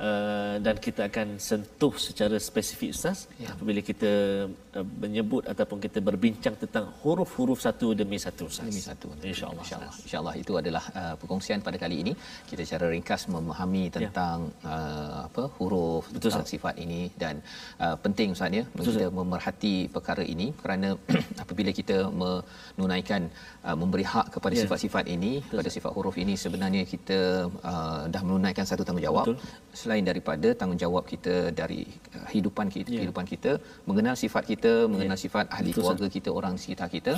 [0.00, 3.18] Uh, dan kita akan sentuh secara spesifik ustaz.
[3.36, 3.52] Ya.
[3.52, 4.12] apabila kita
[4.48, 8.64] uh, menyebut ataupun kita berbincang tentang huruf-huruf satu demi satu ustaz.
[8.64, 12.12] Demi satu insyaallah insyaallah insyaallah itu adalah uh, perkongsian pada kali ini.
[12.48, 13.92] Kita secara ringkas memahami ya.
[13.96, 14.72] tentang ya.
[14.72, 17.44] uh, apa huruf Betul, tentang sifat ini dan
[17.84, 20.48] uh, penting ustaz ya Betul, kita memerhati perkara ini.
[20.62, 20.96] Kerana
[21.44, 23.28] apabila kita menunaikan
[23.68, 24.64] uh, memberi hak kepada ya.
[24.64, 27.20] sifat-sifat ini Betul, pada sifat huruf ini sebenarnya kita
[27.52, 29.28] uh, dah menunaikan satu tanggungjawab.
[29.28, 31.82] Betul selain daripada tanggungjawab kita dari
[32.16, 32.98] uh, hidupan kita yeah.
[32.98, 33.52] kehidupan kita
[33.90, 35.24] mengenal sifat kita mengenal yeah.
[35.24, 36.14] sifat ahli Betul, keluarga sah.
[36.16, 37.12] kita orang sekitar kita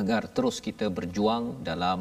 [0.00, 1.98] agar terus kita berjuang dalam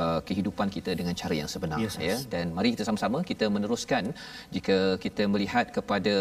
[0.00, 4.10] uh, kehidupan kita dengan cara yang sebenar yes, ya dan mari kita sama-sama kita meneruskan
[4.56, 6.14] jika kita melihat kepada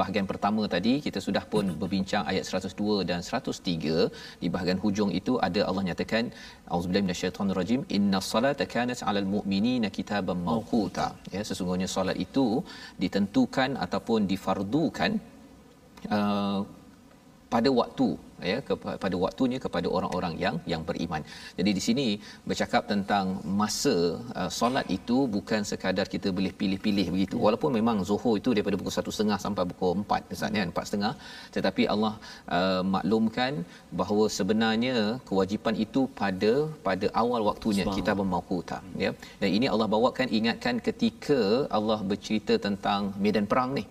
[0.00, 5.34] bahagian pertama tadi kita sudah pun berbincang ayat 102 dan 103 di bahagian hujung itu
[5.48, 6.34] ada Allah nyatakan
[6.74, 7.80] auzubillahi minasyaitonirrajim.
[7.98, 11.08] Innasalata kanat alal mu'minina kitaban mawquta.
[11.34, 12.46] Ya sesungguhnya solat itu
[13.02, 15.10] ditentukan ataupun difardukan
[16.16, 16.60] uh,
[17.52, 18.08] pada waktu
[18.50, 21.22] ya kepada waktunya kepada orang-orang yang yang beriman.
[21.58, 22.06] Jadi di sini
[22.48, 23.26] bercakap tentang
[23.60, 23.94] masa
[24.40, 27.36] uh, solat itu bukan sekadar kita boleh pilih-pilih begitu.
[27.38, 27.42] Ya.
[27.46, 32.14] Walaupun memang Zuhur itu daripada pukul 1.30 sampai pukul 4 misalnya kan 4.30 tetapi Allah
[32.58, 33.52] uh, maklumkan
[34.00, 34.96] bahawa sebenarnya
[35.30, 36.52] kewajipan itu pada
[36.88, 39.12] pada awal waktunya kita bermauquta ya.
[39.42, 41.40] Dan ini Allah bawakan ingatkan ketika
[41.78, 43.86] Allah bercerita tentang medan perang ni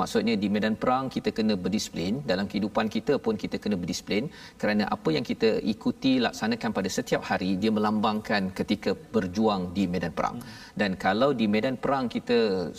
[0.00, 4.24] maksudnya di medan perang kita kena berdisiplin dalam kehidupan kita pun kita kena berdisiplin.
[4.60, 10.12] Kerana apa yang kita ikuti laksanakan pada setiap hari dia melambangkan ketika berjuang di medan
[10.18, 10.38] perang.
[10.80, 12.38] Dan kalau di medan perang kita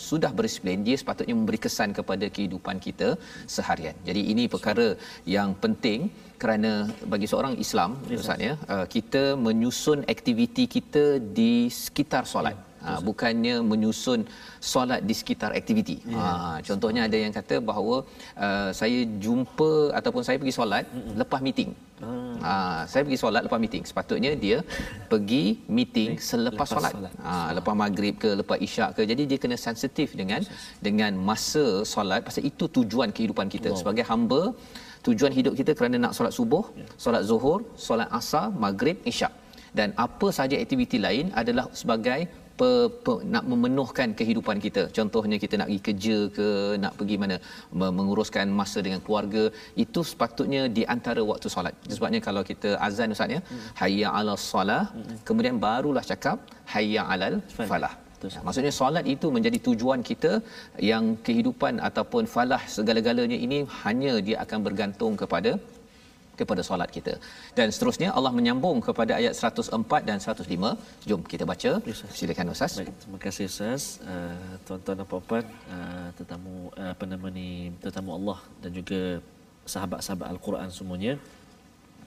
[0.10, 3.10] sudah berdisiplin dia sepatutnya memberi kesan kepada kehidupan kita
[3.56, 3.96] seharian.
[4.10, 4.88] Jadi ini perkara
[5.38, 6.02] yang penting
[6.42, 6.72] kerana
[7.12, 7.92] bagi seorang Islam
[8.24, 11.06] Ustaz ya uh, kita menyusun aktiviti kita
[11.40, 12.58] di sekitar solat.
[12.58, 14.20] Ya ha, bukannya menyusun
[14.74, 15.96] solat di sekitar aktiviti.
[16.18, 16.26] Ha,
[16.68, 17.96] contohnya ada yang kata bahawa
[18.46, 21.16] uh, saya jumpa ataupun saya pergi solat Mm-mm.
[21.22, 21.72] lepas meeting.
[22.46, 22.54] Ha,
[22.92, 23.84] saya pergi solat lepas meeting.
[23.90, 24.58] Sepatutnya dia
[25.12, 25.44] pergi
[25.78, 27.14] meeting selepas Lepas solat solat.
[27.28, 30.42] ha, lepas maghrib ke lepas isyak ke jadi dia kena sensitif dengan
[30.88, 32.26] dengan masa solat.
[32.30, 33.70] Pasal itu tujuan kehidupan kita.
[33.72, 33.80] Wow.
[33.82, 34.42] sebagai hamba
[35.08, 36.64] tujuan hidup kita kerana nak solat subuh
[37.04, 39.34] solat zuhur solat asar maghrib isyak.
[39.78, 42.20] Dan apa sahaja aktiviti lain adalah sebagai
[42.60, 42.70] pe,
[43.06, 44.82] pe, nak memenuhkan kehidupan kita.
[44.98, 46.48] Contohnya kita nak pergi kerja ke
[46.84, 47.36] nak pergi mana
[47.80, 49.44] me- menguruskan masa dengan keluarga
[49.84, 51.76] itu sepatutnya di antara waktu solat.
[51.96, 53.42] Sebabnya kalau kita azan ustaz ya
[53.82, 54.84] hayya ala solah
[55.30, 56.38] kemudian barulah cakap
[56.76, 57.38] hayya alal
[57.72, 58.38] falah Betul.
[58.38, 60.32] Ya, maksudnya solat itu menjadi tujuan kita
[60.92, 65.54] yang kehidupan ataupun falah segala-galanya ini hanya dia akan bergantung kepada
[66.40, 67.14] kepada solat kita.
[67.58, 70.70] Dan seterusnya Allah menyambung kepada ayat 104 dan 105.
[71.10, 71.72] Jom kita baca.
[72.20, 72.74] Silakan Ustaz.
[72.80, 73.84] Baik, terima kasih Ustaz.
[74.14, 77.50] Uh, tuan-tuan dan puan-puan, uh, tetamu uh, apa nama ni,
[77.84, 79.02] tetamu Allah dan juga
[79.74, 81.14] sahabat-sahabat Al-Quran semuanya.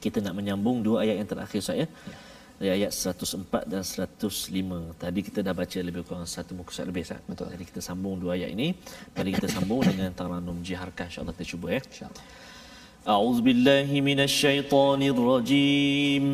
[0.04, 1.86] Kita nak menyambung dua ayat yang terakhir saya
[2.59, 4.99] Dari ayat 104 dan 105.
[4.99, 7.23] Tadi kita dah baca lebih kurang satu muka surat lebih Ustaz.
[7.23, 7.47] Betul.
[7.55, 8.75] Jadi kita sambung dua ayat ini.
[9.15, 11.81] Mari kita sambung dengan taranum jiharkah insya-Allah kita cuba ya.
[11.83, 12.47] InsyaAllah.
[13.07, 16.25] أعوذ بالله من الشيطان الرجيم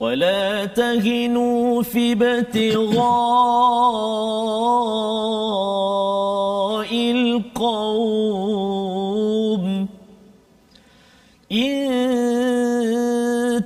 [0.00, 3.04] ولا تهنوا في ابتغاء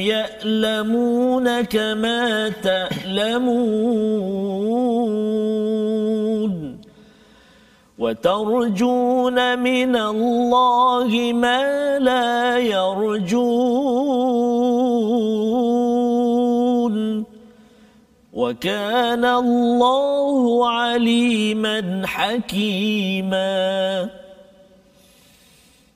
[0.01, 3.87] يألمون كما تألمون
[7.99, 14.26] وترجون من الله ما لا يرجون
[18.37, 24.09] وكان الله عليما حكيما.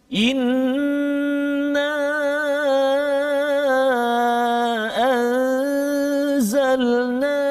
[0.09, 1.93] إنا
[6.33, 7.41] أنزلنا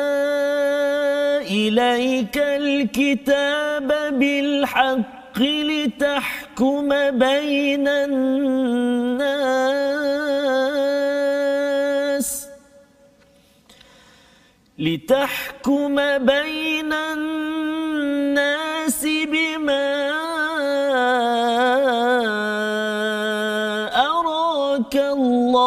[1.40, 9.30] إليك الكتاب بالحق لتحكم بين الناس
[14.80, 18.46] لتحكم بين الناس
[19.04, 20.10] بما
[23.92, 25.60] أراك الله.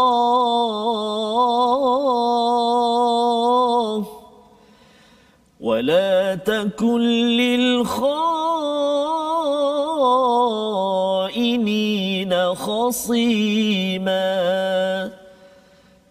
[5.61, 7.01] ولا تكن
[7.37, 8.33] للخائنين
[12.55, 14.23] خصيما.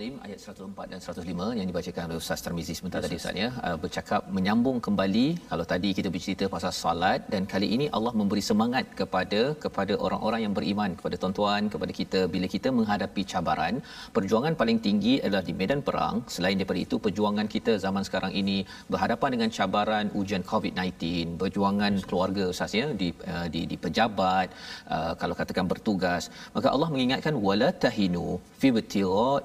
[0.00, 3.34] Al-Azim ayat 104 dan 105 yang dibacakan oleh Ustaz Tarmizi sebentar tadi Ustaz.
[3.40, 3.48] Ya.
[3.66, 8.42] Uh, bercakap menyambung kembali kalau tadi kita bercerita pasal salat dan kali ini Allah memberi
[8.48, 12.20] semangat kepada kepada orang-orang yang beriman kepada tuan-tuan kepada kita.
[12.34, 13.74] Bila kita menghadapi cabaran
[14.16, 16.16] perjuangan paling tinggi adalah di medan perang.
[16.36, 18.56] Selain daripada itu perjuangan kita zaman sekarang ini
[18.94, 24.48] berhadapan dengan cabaran ujian COVID-19 perjuangan keluarga Ustaz ya di uh, di di pejabat
[24.96, 26.32] uh, kalau katakan bertugas.
[26.56, 28.26] Maka Allah mengingatkan wala tahinu
[28.62, 28.68] fi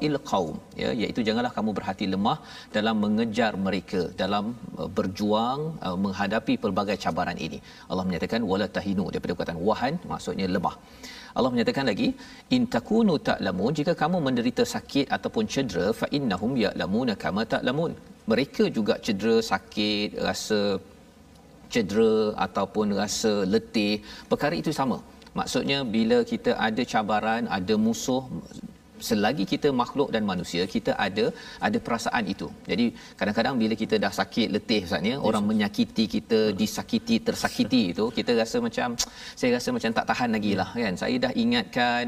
[0.07, 0.44] il qaum
[0.81, 2.37] ya iaitu janganlah kamu berhati lemah
[2.75, 4.45] dalam mengejar mereka dalam
[4.81, 7.59] uh, berjuang uh, menghadapi pelbagai cabaran ini.
[7.89, 10.75] Allah menyatakan wala tahinu daripada perkataan wahan maksudnya lemah.
[11.37, 12.09] Allah menyatakan lagi
[12.55, 17.93] in takunu ta'lamun jika kamu menderita sakit ataupun cedera fa innahum ya'lamuna kama ta'lamun.
[18.31, 20.59] Mereka juga cedera sakit rasa
[21.73, 22.13] cedera
[22.45, 23.93] ataupun rasa letih
[24.31, 24.97] perkara itu sama.
[25.39, 28.23] Maksudnya bila kita ada cabaran ada musuh
[29.09, 31.25] selagi kita makhluk dan manusia kita ada
[31.67, 32.47] ada perasaan itu.
[32.69, 32.85] Jadi
[33.19, 38.31] kadang-kadang bila kita dah sakit letih ustaz ya orang menyakiti kita disakiti tersakiti itu kita
[38.41, 38.97] rasa macam
[39.39, 40.93] saya rasa macam tak tahan lagi lah kan.
[41.03, 42.03] Saya dah ingatkan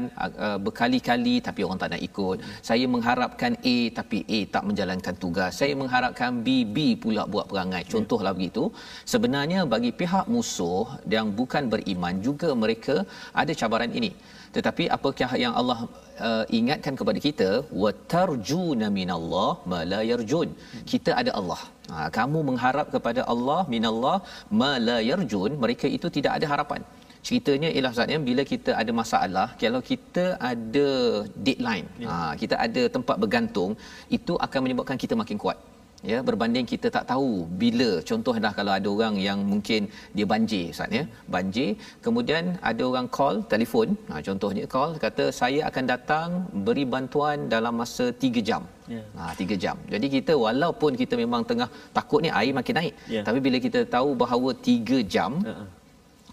[0.46, 2.38] uh, berkali-kali tapi orang tak nak ikut.
[2.70, 5.52] Saya mengharapkan A tapi A tak menjalankan tugas.
[5.60, 7.84] Saya mengharapkan B B pula buat perangai.
[7.94, 8.64] Contohlah begitu.
[9.12, 12.96] Sebenarnya bagi pihak musuh yang bukan beriman juga mereka
[13.42, 14.12] ada cabaran ini.
[14.56, 15.78] Tetapi apakah yang Allah
[16.26, 16.44] uh,
[16.78, 17.48] ingatkan kepada kita
[17.82, 20.48] wa tarjuna minallah ma la yarjun.
[20.92, 21.60] Kita ada Allah.
[21.92, 24.16] Ha, kamu mengharap kepada Allah minallah
[24.60, 26.82] ma la yarjun, mereka itu tidak ada harapan.
[27.26, 30.88] Ceritanya ialah Ustaz ya, bila kita ada masalah, kalau kita ada
[31.46, 33.72] deadline, ha, kita ada tempat bergantung,
[34.18, 35.58] itu akan menyebabkan kita makin kuat.
[36.10, 37.30] Ya berbanding kita tak tahu
[37.62, 41.70] bila contohnya kalau ada orang yang mungkin dia banjir ustaz ya banjir
[42.06, 46.28] kemudian ada orang call telefon ha contohnya call kata saya akan datang
[46.66, 48.64] beri bantuan dalam masa 3 jam
[48.96, 49.00] Ya.
[49.20, 49.76] Ha 3 jam.
[49.92, 52.94] Jadi kita walaupun kita memang tengah takut ni air makin naik.
[53.14, 53.20] Ya.
[53.26, 55.64] Tapi bila kita tahu bahawa 3 jam Ha-ha.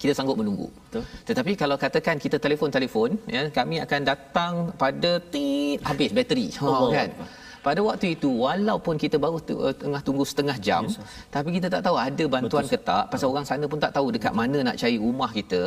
[0.01, 0.67] kita sanggup menunggu.
[0.85, 1.03] Betul.
[1.29, 4.53] Tetapi kalau katakan kita telefon-telefon ya kami akan datang
[4.83, 6.47] pada tit habis bateri.
[6.59, 7.09] Ha Allah kan.
[7.11, 7.27] Akbar.
[7.67, 10.97] Pada waktu itu walaupun kita baru tu, uh, tengah tunggu setengah jam Yes,
[11.35, 13.03] tapi kita tak tahu ada bantuan ke tak.
[13.11, 15.61] Pasal orang sana pun tak tahu dekat mana nak cari rumah kita.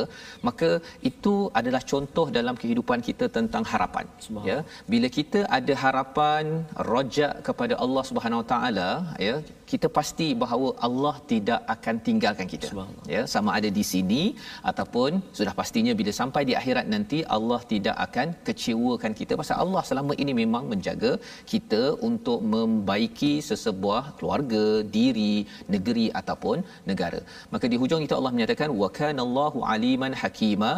[0.48, 0.68] Maka
[1.10, 4.06] itu adalah contoh dalam kehidupan kita tentang harapan
[4.50, 4.58] ya.
[4.92, 6.44] Bila kita ada harapan
[6.92, 8.90] rojak kepada Allah Subhanahu Wa Taala
[9.28, 9.36] ya
[9.70, 12.68] kita pasti bahawa Allah tidak akan tinggalkan kita
[13.14, 14.22] ya sama ada di sini
[14.70, 19.82] ataupun sudah pastinya bila sampai di akhirat nanti Allah tidak akan kecewakan kita pasal Allah
[19.90, 21.12] selama ini memang menjaga
[21.52, 24.64] kita untuk membaiki sesebuah keluarga,
[24.96, 25.34] diri,
[25.74, 26.56] negeri ataupun
[26.90, 27.20] negara.
[27.52, 30.72] Maka di hujung itu Allah menyatakan wa kanallahu aliman hakima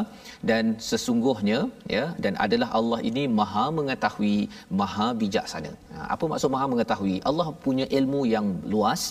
[0.51, 1.61] dan sesungguhnya
[1.97, 4.39] ya dan adalah Allah ini Maha mengetahui,
[4.81, 5.73] Maha bijaksana.
[5.95, 7.17] Ha, apa maksud Maha mengetahui?
[7.31, 8.47] Allah punya ilmu yang
[8.81, 9.03] luas.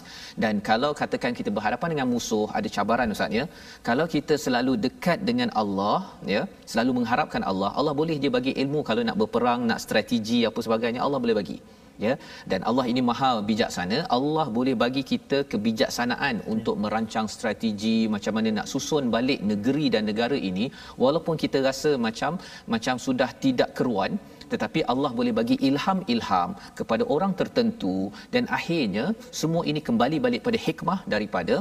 [0.44, 3.46] Dan kalau katakan kita berhadapan dengan musuh ada cabaran ustaz ya.
[3.90, 6.00] Kalau kita selalu dekat dengan Allah
[6.36, 10.62] ya, selalu mengharapkan Allah, Allah boleh dia bagi ilmu kalau nak berperang, nak strategi apa
[10.68, 11.60] sebagainya Allah boleh bagi
[12.06, 12.14] ya.
[12.52, 18.50] Dan Allah ini maha bijaksana Allah boleh bagi kita kebijaksanaan untuk merancang strategi macam mana
[18.58, 20.68] nak susun balik negeri dan negara ini.
[21.04, 22.34] Walaupun kita rasa macam
[22.76, 24.14] macam sudah tidak keruan
[24.54, 27.98] tetapi Allah boleh bagi ilham-ilham kepada orang tertentu
[28.36, 29.06] dan akhirnya
[29.42, 31.58] semua ini kembali balik pada hikmah daripada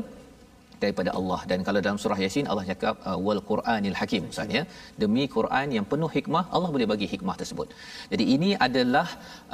[0.82, 4.62] daripada Allah dan kalau dalam surah yasin Allah cakap uh, wal quranil hakim maksudnya
[5.02, 7.68] demi Quran yang penuh hikmah Allah boleh bagi hikmah tersebut.
[8.12, 9.06] Jadi ini adalah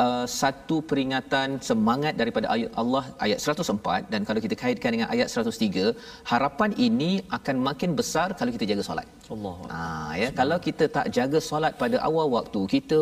[0.05, 5.29] uh, satu peringatan semangat daripada ayat Allah ayat 104 dan kalau kita kaitkan dengan ayat
[5.31, 5.87] 103
[6.33, 9.07] harapan ini akan makin besar kalau kita jaga solat.
[9.35, 9.57] Allah.
[9.75, 9.81] Ha
[10.23, 12.97] ya kalau kita tak jaga solat pada awal waktu kita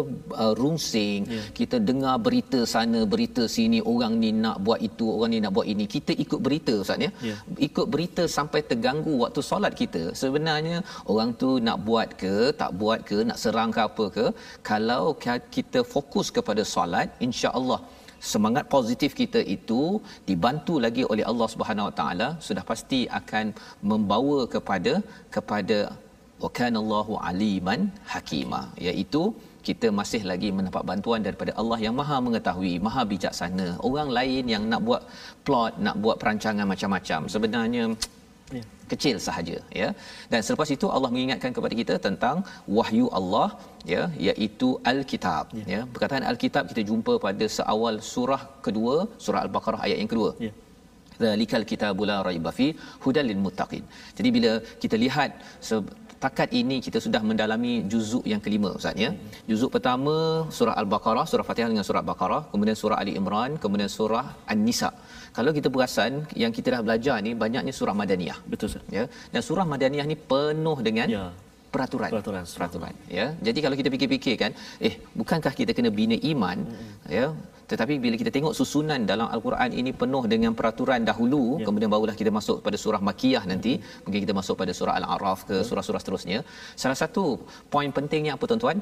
[0.45, 1.43] uh, rungsing Ya.
[1.59, 5.67] kita dengar berita sana berita sini orang ni nak buat itu orang ni nak buat
[5.73, 7.37] ini kita ikut berita ustaz ya Ya.
[7.67, 10.77] ikut berita sampai terganggu waktu solat kita sebenarnya
[11.13, 14.27] orang tu nak buat ke tak buat ke nak serang ke apa ke
[14.71, 17.81] kalau ka- kita fokus kepada solat insya-Allah
[18.31, 19.83] semangat positif kita itu
[20.29, 23.47] dibantu lagi oleh Allah Subhanahu Wa Taala sudah pasti akan
[23.91, 24.93] membawa kepada
[25.37, 25.79] kepada
[26.45, 27.81] wa kana Allahu aliman
[28.13, 29.23] hakima iaitu
[29.69, 33.69] kita masih lagi mendapat bantuan daripada Allah yang Maha mengetahui, Maha bijaksana.
[33.89, 35.03] Orang lain yang nak buat
[35.47, 37.85] plot, nak buat perancangan macam-macam sebenarnya
[38.57, 38.63] Ya.
[38.93, 39.89] kecil sahaja ya
[40.33, 42.37] dan selepas itu Allah mengingatkan kepada kita tentang
[42.79, 43.49] wahyu Allah
[43.93, 45.81] ya iaitu al-kitab ya, ya.
[45.93, 50.53] perkataan al-kitab kita jumpa pada seawal surah kedua surah al-baqarah ayat yang kedua Ya.
[51.23, 52.67] Zalikal kitabu la raiba fi
[53.05, 53.85] hudal lil muttaqin.
[54.19, 54.51] Jadi bila
[54.83, 55.31] kita lihat
[55.69, 59.11] setakat ini kita sudah mendalami juzuk yang kelima ustaz ya.
[59.51, 60.15] Juzuk pertama
[60.59, 64.91] surah al-Baqarah, surah Fatihah dengan surah Baqarah, kemudian surah Ali Imran, kemudian surah An-Nisa.
[65.37, 66.13] Kalau kita perasan
[66.43, 68.39] yang kita dah belajar ni banyaknya surah madaniyah.
[68.53, 68.97] Betul Ustaz.
[68.97, 69.05] Ya.
[69.35, 71.25] Dan surah madaniyah ni penuh dengan Ya.
[71.75, 72.45] Peraturan Peraturan.
[72.59, 74.53] peraturan ya jadi kalau kita fikir-fikir kan
[74.89, 76.93] eh bukankah kita kena bina iman hmm.
[77.19, 77.27] ya
[77.73, 81.65] tetapi bila kita tengok susunan dalam al-Quran ini penuh dengan peraturan dahulu Ya.
[81.69, 83.73] kemudian barulah kita masuk pada surah makiyah nanti
[84.05, 86.41] mungkin kita masuk pada surah al-araf ke surah-surah seterusnya
[86.83, 87.25] salah satu
[87.75, 88.81] poin pentingnya apa tuan-tuan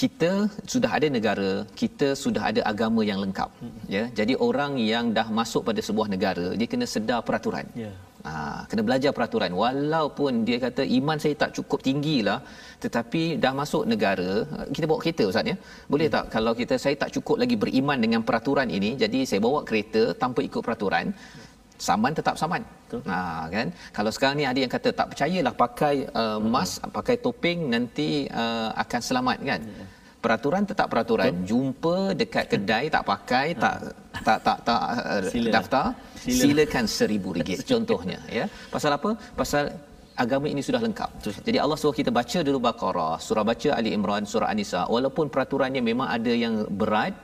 [0.00, 0.30] kita
[0.72, 3.50] sudah ada negara, kita sudah ada agama yang lengkap.
[3.94, 7.66] Ya, jadi orang yang dah masuk pada sebuah negara, dia kena sedar peraturan.
[7.82, 7.92] Ya.
[8.28, 8.32] Ha,
[8.70, 9.52] kena belajar peraturan.
[9.62, 12.38] Walaupun dia kata iman saya tak cukup tinggi lah
[12.84, 14.30] tetapi dah masuk negara
[14.74, 15.56] kita bawa kereta ustaz ya?
[15.92, 16.24] Boleh tak?
[16.34, 20.40] Kalau kita saya tak cukup lagi beriman dengan peraturan ini jadi saya bawa kereta tanpa
[20.48, 21.06] ikut peraturan
[21.86, 22.62] saman tetap saman.
[22.86, 23.02] Betul.
[23.10, 23.18] Ha
[23.54, 23.68] kan?
[23.96, 28.08] Kalau sekarang ni ada yang kata tak percayalah pakai uh, mask pakai topeng nanti
[28.42, 29.60] uh, akan selamat kan
[30.24, 33.76] peraturan tetap peraturan jumpa dekat kedai tak pakai tak
[34.26, 34.80] tak tak tak
[35.12, 35.50] uh, Sila.
[35.56, 35.86] daftar
[36.24, 36.42] Sila.
[36.42, 38.44] silakan seribu ringgit contohnya ya
[38.74, 39.10] pasal apa
[39.40, 39.64] pasal
[40.24, 41.10] agama ini sudah lengkap.
[41.46, 44.80] Jadi Allah suruh kita baca dulu Baqarah, surah baca Ali Imran, surah An-Nisa.
[44.94, 47.14] Walaupun peraturannya memang ada yang berat,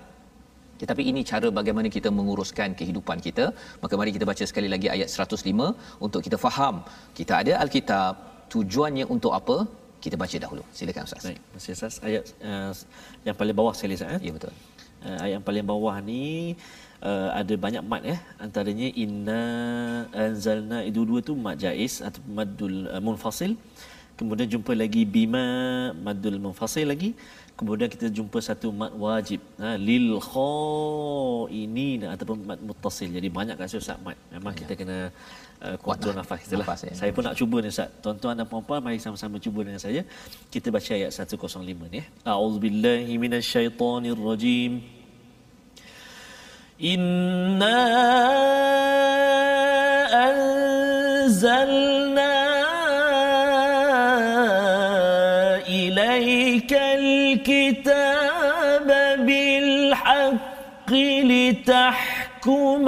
[0.81, 3.45] tetapi ini cara bagaimana kita menguruskan kehidupan kita.
[3.83, 5.69] Maka mari kita baca sekali lagi ayat 105
[6.07, 6.75] untuk kita faham.
[7.19, 8.13] Kita ada Alkitab,
[8.55, 9.59] tujuannya untuk apa?
[9.99, 10.63] Kita baca dahulu.
[10.71, 11.27] Silakan Ustaz.
[11.27, 11.95] Baik, Masih Ustaz.
[12.07, 12.71] Ayat uh,
[13.27, 14.15] yang paling bawah sekali Ustaz.
[14.19, 14.31] Eh?
[14.31, 14.55] Ya betul.
[15.03, 16.55] Uh, ayat yang paling bawah ni
[17.03, 18.19] uh, ada banyak mad ya.
[18.39, 19.43] Antaranya inna
[20.15, 23.59] anzalna itu dua tu mad jaiz atau madul uh, munfasil.
[24.19, 25.47] kemudian jumpa lagi bima
[25.95, 27.15] madul munfasil lagi
[27.59, 29.43] Kemudian kita jumpa satu mat wajib.
[29.59, 33.11] Ha, lil kho ini ataupun mat mutasil.
[33.11, 34.15] Jadi banyak kan saya Ustaz mat.
[34.31, 34.59] Memang ya.
[34.63, 35.11] kita kena
[35.67, 36.23] uh, kuatkan lah.
[36.23, 36.47] nafas.
[36.55, 36.95] nafas ya.
[37.01, 37.91] Saya pun nak cuba ni Ustaz.
[37.99, 40.07] Tuan-tuan dan puan-puan mari sama-sama cuba dengan saya.
[40.55, 41.99] Kita baca ayat 105 ni.
[41.99, 42.05] Ya.
[42.31, 44.73] A'udzubillahi minasyaitonirrajim.
[46.79, 47.75] Inna
[50.31, 52.38] anzalna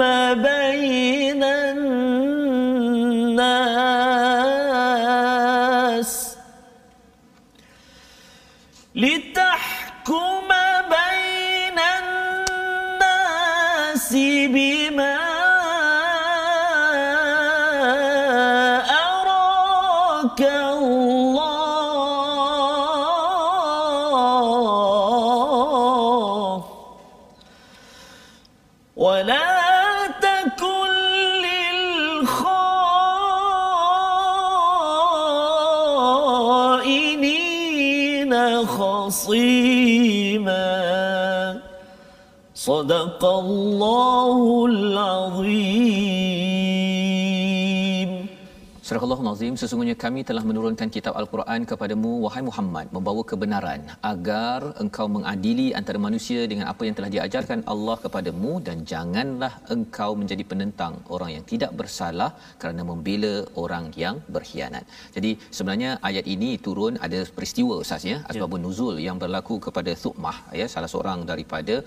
[0.42, 1.19] بين
[42.60, 46.59] صدق الله العظيم
[48.91, 54.59] Surah Allahul Azim sesungguhnya kami telah menurunkan kitab Al-Quran kepadamu wahai Muhammad membawa kebenaran agar
[54.83, 60.45] engkau mengadili antara manusia dengan apa yang telah diajarkan Allah kepadamu dan janganlah engkau menjadi
[60.51, 62.29] penentang orang yang tidak bersalah
[62.63, 63.33] kerana membela
[63.63, 64.83] orang yang berkhianat.
[65.15, 70.37] Jadi sebenarnya ayat ini turun ada peristiwa ustaz ya asbabun nuzul yang berlaku kepada Thuqmah
[70.61, 71.77] ya salah seorang daripada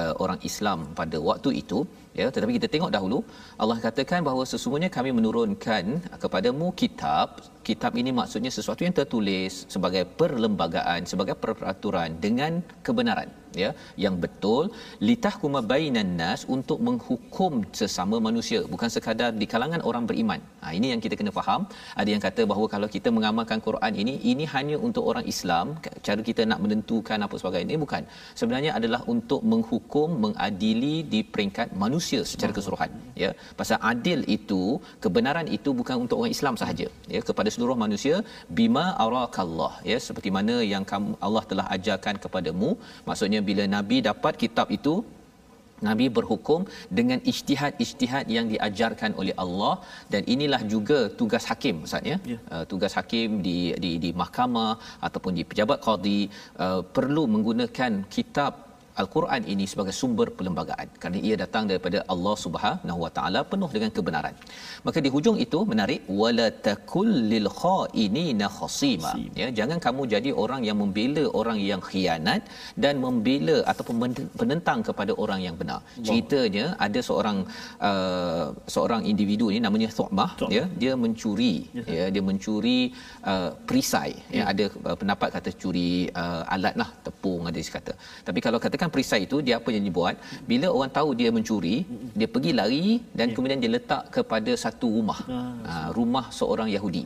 [0.00, 1.80] uh, orang Islam pada waktu itu
[2.18, 3.18] ya tetapi kita tengok dahulu
[3.62, 5.84] Allah katakan bahawa sesungguhnya kami menurunkan
[6.22, 7.38] kepadamu kitab
[7.70, 12.52] kitab ini maksudnya sesuatu yang tertulis sebagai perlembagaan sebagai peraturan dengan
[12.86, 13.30] kebenaran
[13.62, 13.70] ya
[14.04, 14.64] yang betul.
[15.08, 20.40] Litahkuma bainan nas untuk menghukum sesama manusia bukan sekadar di kalangan orang beriman.
[20.62, 21.62] Ha ini yang kita kena faham.
[22.00, 25.66] Ada yang kata bahawa kalau kita mengamalkan Quran ini ini hanya untuk orang Islam
[26.06, 27.68] cara kita nak menentukan apa sebagainya.
[27.70, 28.02] Ini bukan.
[28.40, 32.90] Sebenarnya adalah untuk menghukum mengadili di peringkat manusia secara keseluruhan
[33.22, 33.30] ya.
[33.60, 34.62] Pasal adil itu
[35.04, 38.18] kebenaran itu bukan untuk orang Islam sahaja ya kepada seluruh manusia
[38.58, 42.70] bima arakallah ya seperti mana yang kamu Allah telah ajarkan kepadamu
[43.08, 44.94] maksudnya bila nabi dapat kitab itu
[45.88, 46.60] Nabi berhukum
[46.98, 49.74] dengan ijtihad-ijtihad yang diajarkan oleh Allah
[50.12, 52.16] dan inilah juga tugas hakim Ustaz ya.
[52.32, 52.38] Ya.
[52.54, 54.72] Uh, tugas hakim di di di mahkamah
[55.08, 56.20] ataupun di pejabat qadi
[56.64, 58.69] uh, perlu menggunakan kitab
[59.02, 63.90] Al-Quran ini sebagai sumber perlembagaan kerana ia datang daripada Allah Subhanahu Wa Taala penuh dengan
[63.96, 64.34] kebenaran.
[64.86, 69.12] Maka di hujung itu menarik wala takul lil khainina khasima.
[69.40, 72.42] Ya, jangan kamu jadi orang yang membela orang yang khianat
[72.84, 75.80] dan membela ataupun men- penentang kepada orang yang benar.
[76.08, 77.38] Ceritanya ada seorang
[77.90, 80.30] uh, seorang individu ni namanya Thu'mah.
[80.56, 81.54] ya, dia mencuri
[81.98, 82.78] ya, dia mencuri
[83.32, 85.90] uh, perisai ya, ada uh, pendapat kata curi
[86.22, 87.92] uh, alat lah tepung ada kata
[88.28, 90.16] tapi kalau katakan perisai itu dia apa yang dia buat
[90.50, 91.76] bila orang tahu dia mencuri
[92.18, 92.86] dia pergi lari
[93.18, 95.20] dan kemudian dia letak kepada satu rumah.
[95.70, 97.04] Uh, rumah seorang Yahudi.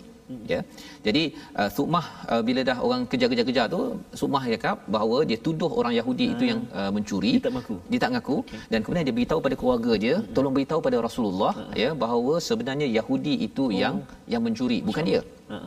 [0.50, 0.60] Ya.
[1.06, 1.22] Jadi
[1.60, 3.80] uh, Sukmah uh, bila dah orang kejar-kejar-kejar tu
[4.20, 7.32] Sukmah cakap bahawa dia tuduh orang Yahudi itu yang uh, mencuri.
[7.36, 7.76] Dia tak mengaku.
[7.90, 8.36] dia tak mengaku.
[8.40, 8.60] Okay.
[8.72, 10.30] dan kemudian dia beritahu pada keluarga dia hmm.
[10.36, 13.78] tolong beritahu pada Rasulullah ya bahawa sebenarnya Yahudi itu oh.
[13.82, 13.96] yang
[14.34, 15.22] yang mencuri bukan dia.
[15.52, 15.58] Ha.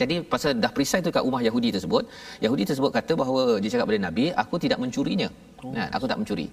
[0.00, 2.04] Jadi pasal dah perisai tu kat rumah Yahudi tersebut,
[2.44, 5.28] Yahudi tersebut kata bahawa dia cakap kepada Nabi, aku tidak mencurinya.
[5.64, 5.72] Oh.
[5.76, 6.46] Nah, aku tak mencuri.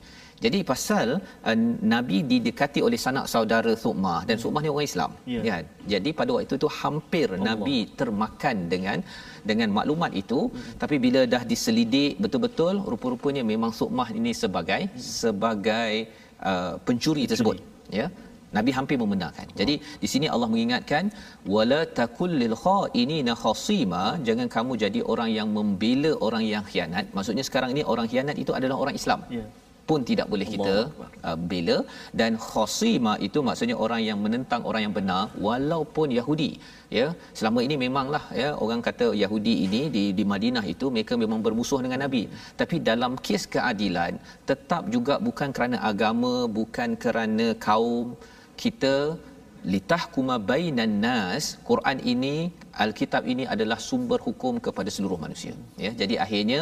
[0.43, 1.57] Jadi pasal uh,
[1.93, 5.11] Nabi didekati oleh sanak saudara Thu'mah dan Thu'mah ni orang Islam.
[5.35, 5.41] Ya.
[5.49, 5.57] Ya.
[5.93, 7.45] Jadi pada waktu itu hampir Allah.
[7.49, 8.97] Nabi termakan dengan
[9.49, 10.79] dengan maklumat itu, hmm.
[10.81, 14.99] tapi bila dah diselidik betul-betul rupa-rupanya memang Thu'mah ini sebagai hmm.
[15.21, 15.93] sebagai
[16.51, 17.59] uh, pencuri tersebut,
[17.99, 18.07] ya.
[18.57, 19.47] Nabi hampir membenarkan.
[19.59, 21.03] Jadi di sini Allah mengingatkan
[21.55, 27.05] wala takul lil khainina khasima jangan kamu jadi orang yang membela orang yang khianat.
[27.17, 29.21] Maksudnya sekarang ini orang khianat itu adalah orang Islam.
[29.39, 29.45] Ya.
[29.89, 30.75] pun tidak boleh kita
[31.29, 31.77] uh, bela
[32.19, 36.49] dan khasima itu maksudnya orang yang menentang orang yang benar walaupun Yahudi
[36.97, 37.07] ya
[37.39, 41.79] selama ini memanglah ya orang kata Yahudi ini di di Madinah itu mereka memang bermusuh
[41.85, 42.23] dengan Nabi
[42.61, 44.15] tapi dalam kes keadilan
[44.51, 48.15] tetap juga bukan kerana agama bukan kerana kaum
[48.64, 48.95] kita
[49.74, 52.36] litahkuma bainan nas Quran ini
[52.84, 55.53] Alkitab ini adalah sumber hukum kepada seluruh manusia.
[55.84, 56.59] Ya jadi akhirnya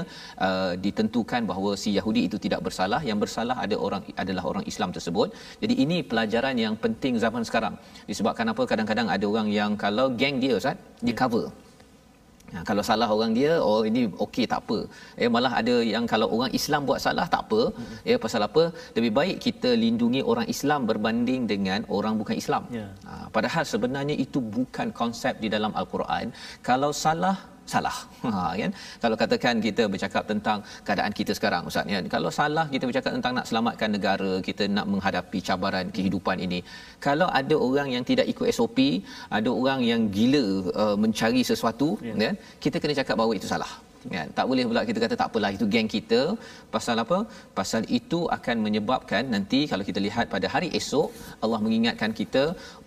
[0.47, 3.01] uh, ditentukan bahawa si Yahudi itu tidak bersalah.
[3.09, 5.27] Yang bersalah ada orang adalah orang Islam tersebut.
[5.63, 7.75] Jadi ini pelajaran yang penting zaman sekarang.
[8.11, 8.65] Disebabkan apa?
[8.71, 10.77] Kadang-kadang ada orang yang kalau geng dia ustaz
[11.07, 11.45] dia cover
[12.53, 14.79] Ha, kalau salah orang dia, oh ini okey tak apa.
[15.21, 17.61] Eh malah ada yang kalau orang Islam buat salah tak apa.
[18.11, 18.63] Eh pasal apa?
[18.97, 22.63] Lebih baik kita lindungi orang Islam berbanding dengan orang bukan Islam.
[22.79, 22.89] Yeah.
[23.07, 26.27] Ha, padahal sebenarnya itu bukan konsep di dalam al-Quran.
[26.69, 27.37] Kalau salah
[27.75, 27.97] salah.
[28.33, 28.71] Ha kan?
[29.03, 30.57] Kalau katakan kita bercakap tentang
[30.87, 31.99] keadaan kita sekarang ustaz ya.
[32.15, 36.59] Kalau salah kita bercakap tentang nak selamatkan negara, kita nak menghadapi cabaran kehidupan ini.
[37.07, 38.79] Kalau ada orang yang tidak ikut SOP,
[39.37, 40.45] ada orang yang gila
[40.83, 42.13] uh, mencari sesuatu Ya.
[42.21, 43.71] kan, kita kena cakap bahawa itu salah.
[44.15, 44.27] Kan?
[44.37, 46.21] Tak boleh pula kita kata tak apalah itu geng kita.
[46.75, 47.17] Pasal apa?
[47.59, 51.07] Pasal itu akan menyebabkan nanti kalau kita lihat pada hari esok
[51.43, 52.43] Allah mengingatkan kita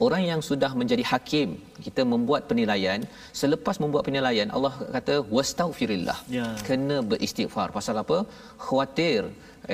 [0.07, 1.49] orang yang sudah menjadi hakim,
[1.87, 3.01] kita membuat penilaian,
[3.43, 6.19] selepas membuat penilaian Allah kata wastaghfirillah.
[6.39, 6.47] Ya.
[6.69, 7.69] Kena beristighfar.
[7.79, 8.19] Pasal apa?
[8.67, 9.23] Khawatir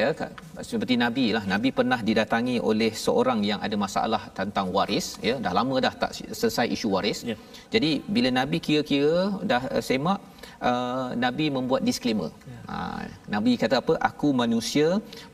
[0.01, 0.31] ya ka-
[0.69, 5.53] seperti nabi lah nabi pernah didatangi oleh seorang yang ada masalah tentang waris ya dah
[5.59, 6.11] lama dah tak
[6.41, 7.35] selesai isu waris Ya.
[7.75, 9.17] jadi bila nabi kira-kira
[9.53, 10.21] dah uh, semak
[10.69, 12.31] uh, nabi membuat disclaimer.
[12.53, 12.61] Ya.
[12.75, 13.03] uh,
[13.35, 13.95] nabi kata apa?
[14.11, 14.89] Aku manusia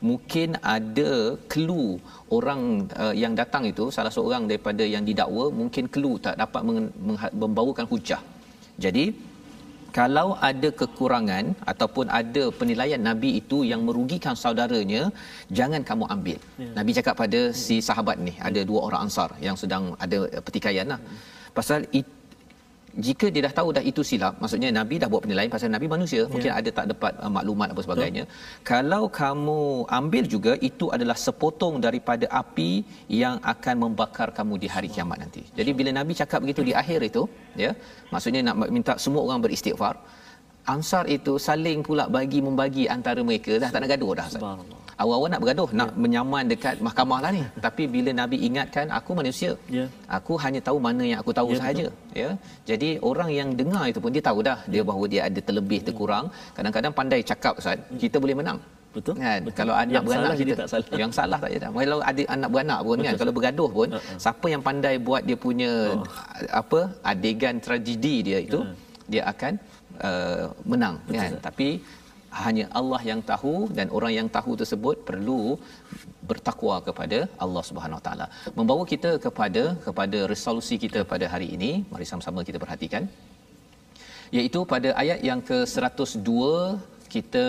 [0.09, 1.11] mungkin ada
[1.51, 1.89] clue
[2.37, 2.61] orang
[3.03, 7.35] uh, yang datang itu salah seorang daripada yang didakwa mungkin clue tak dapat meng- mengha-
[7.43, 8.21] membawakan hujah.
[8.85, 9.05] Jadi
[9.97, 15.03] kalau ada kekurangan ataupun ada penilaian nabi itu yang merugikan saudaranya
[15.59, 16.39] jangan kamu ambil.
[16.61, 16.69] Ya.
[16.77, 20.87] nabi cakap pada si sahabat ni ada dua orang ansar yang sedang ada eh, pertikaian
[20.93, 20.99] lah.
[21.57, 22.05] Pasal it,
[23.05, 26.21] jika dia dah tahu dah itu silap maksudnya nabi dah buat penilaian pasal nabi manusia
[26.21, 26.29] Ya.
[26.33, 28.23] mungkin ada tak dapat uh, maklumat apa sebagainya
[28.71, 29.59] kalau kamu
[29.99, 32.71] ambil juga itu adalah sepotong daripada api
[33.21, 36.99] yang akan membakar kamu di hari kiamat nanti jadi bila nabi cakap begitu di akhir
[37.09, 37.23] itu
[37.63, 37.71] ya
[38.13, 39.95] maksudnya nak minta semua orang beristighfar
[40.67, 44.43] ansar itu saling pula bagi membagi antara mereka dah tak nak gaduh dah Ustaz.
[44.97, 49.51] Awal-awal nak bergaduh nak menyaman dekat mahkamah lah ni tapi bila nabi ingatkan aku manusia
[49.77, 49.85] Ya.
[50.17, 51.85] aku hanya tahu mana yang aku tahu Ya, sahaja
[52.21, 52.29] ya
[52.69, 56.25] jadi orang yang dengar itu pun dia tahu dah dia bahawa dia ada terlebih terkurang
[56.57, 58.59] kadang-kadang pandai cakap ustaz kita boleh menang
[58.95, 59.57] Betul, kan betul.
[59.59, 60.97] kalau anak Yang beranak salah kita tak salah.
[61.01, 64.17] yang salah tak jadi kalau ada anak beranak pun kan kalau bergaduh pun Uh-uh.
[64.23, 66.01] siapa yang pandai buat dia punya Oh.
[66.61, 68.73] apa adegan tragedi dia itu Uh.
[69.05, 69.53] dia akan
[70.09, 71.69] uh, menang kan tapi
[72.43, 75.41] hanya Allah yang tahu dan orang yang tahu tersebut perlu
[76.29, 78.27] bertakwa kepada Allah Subhanahu Taala.
[78.57, 83.05] Membawa kita kepada kepada resolusi kita pada hari ini, mari sama-sama kita perhatikan.
[84.37, 86.31] Iaitu pada ayat yang ke-102
[87.15, 87.45] kita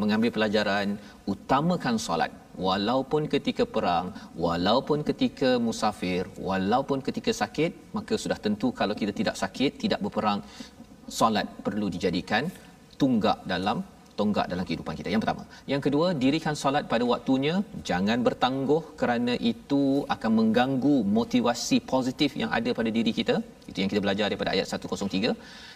[0.00, 0.96] mengambil pelajaran
[1.32, 2.32] utamakan solat
[2.68, 4.06] walaupun ketika perang,
[4.44, 10.40] walaupun ketika musafir, walaupun ketika sakit, maka sudah tentu kalau kita tidak sakit, tidak berperang,
[11.08, 12.46] solat perlu dijadikan
[13.00, 13.78] tunggak dalam
[14.18, 15.08] tonggak dalam kehidupan kita.
[15.12, 15.42] Yang pertama.
[15.72, 17.54] Yang kedua, dirikan solat pada waktunya,
[17.88, 19.82] jangan bertangguh kerana itu
[20.14, 23.36] akan mengganggu motivasi positif yang ada pada diri kita.
[23.70, 25.32] Itu yang kita belajar daripada ayat 103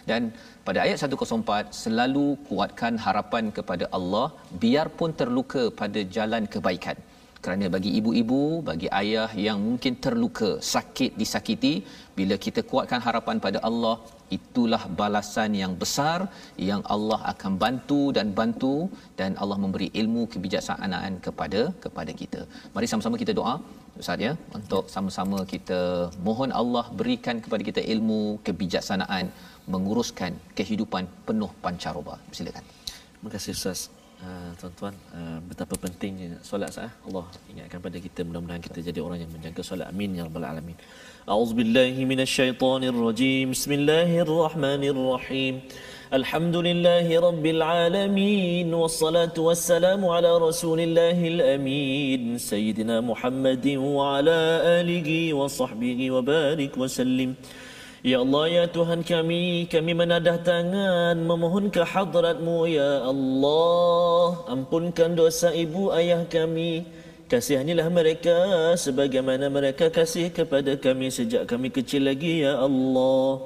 [0.09, 0.31] dan
[0.67, 4.27] pada ayat 104 selalu kuatkan harapan kepada Allah
[4.63, 6.97] biarpun terluka pada jalan kebaikan.
[7.47, 11.73] Kerana bagi ibu-ibu, bagi ayah yang mungkin terluka, sakit disakiti,
[12.17, 13.93] bila kita kuatkan harapan pada Allah,
[14.37, 16.19] itulah balasan yang besar
[16.69, 18.75] yang Allah akan bantu dan bantu
[19.19, 22.41] dan Allah memberi ilmu kebijaksanaan kepada kepada kita.
[22.75, 23.55] Mari sama-sama kita doa
[24.01, 25.79] Ustaz ya untuk sama-sama kita
[26.27, 29.27] mohon Allah berikan kepada kita ilmu kebijaksanaan
[29.75, 32.17] menguruskan kehidupan penuh pancaroba.
[32.39, 32.65] Silakan.
[33.15, 33.81] Terima kasih Ustaz.
[34.17, 36.89] Uh, tuan-tuan, uh, betapa pentingnya solat sah.
[37.05, 39.93] Allah ingatkan pada kita mudah-mudahan kita jadi orang yang menjaga solat.
[39.93, 40.73] Amin ya rabbal alamin.
[41.29, 43.53] A'udzubillahi minasyaitonirrajim.
[43.53, 45.61] Bismillahirrahmanirrahim.
[46.09, 56.09] Alhamdulillahi rabbil alamin wassalatu wassalamu ala rasulillahil amin sayyidina Muhammadin wa ala alihi wa sahbihi
[56.09, 57.37] wa barik wa sallim.
[58.05, 64.45] Ya Allah, ya Tuhan kami, kami menadah tangan memohon ke hadratmu, Ya Allah.
[64.53, 66.85] Ampunkan dosa ibu ayah kami.
[67.25, 68.37] Kasihanilah mereka
[68.77, 73.41] sebagaimana mereka kasih kepada kami sejak kami kecil lagi, Ya Allah.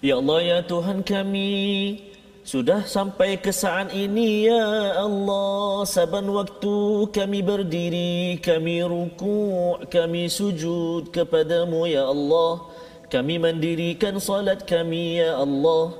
[0.00, 1.52] Ya Allah, ya Tuhan kami,
[2.40, 5.84] sudah sampai ke saat ini, Ya Allah.
[5.84, 12.73] Saban waktu kami berdiri, kami rukuk, kami sujud kepadamu, Ya Allah.
[13.14, 15.94] Kami mendirikan salat kami, Ya Allah.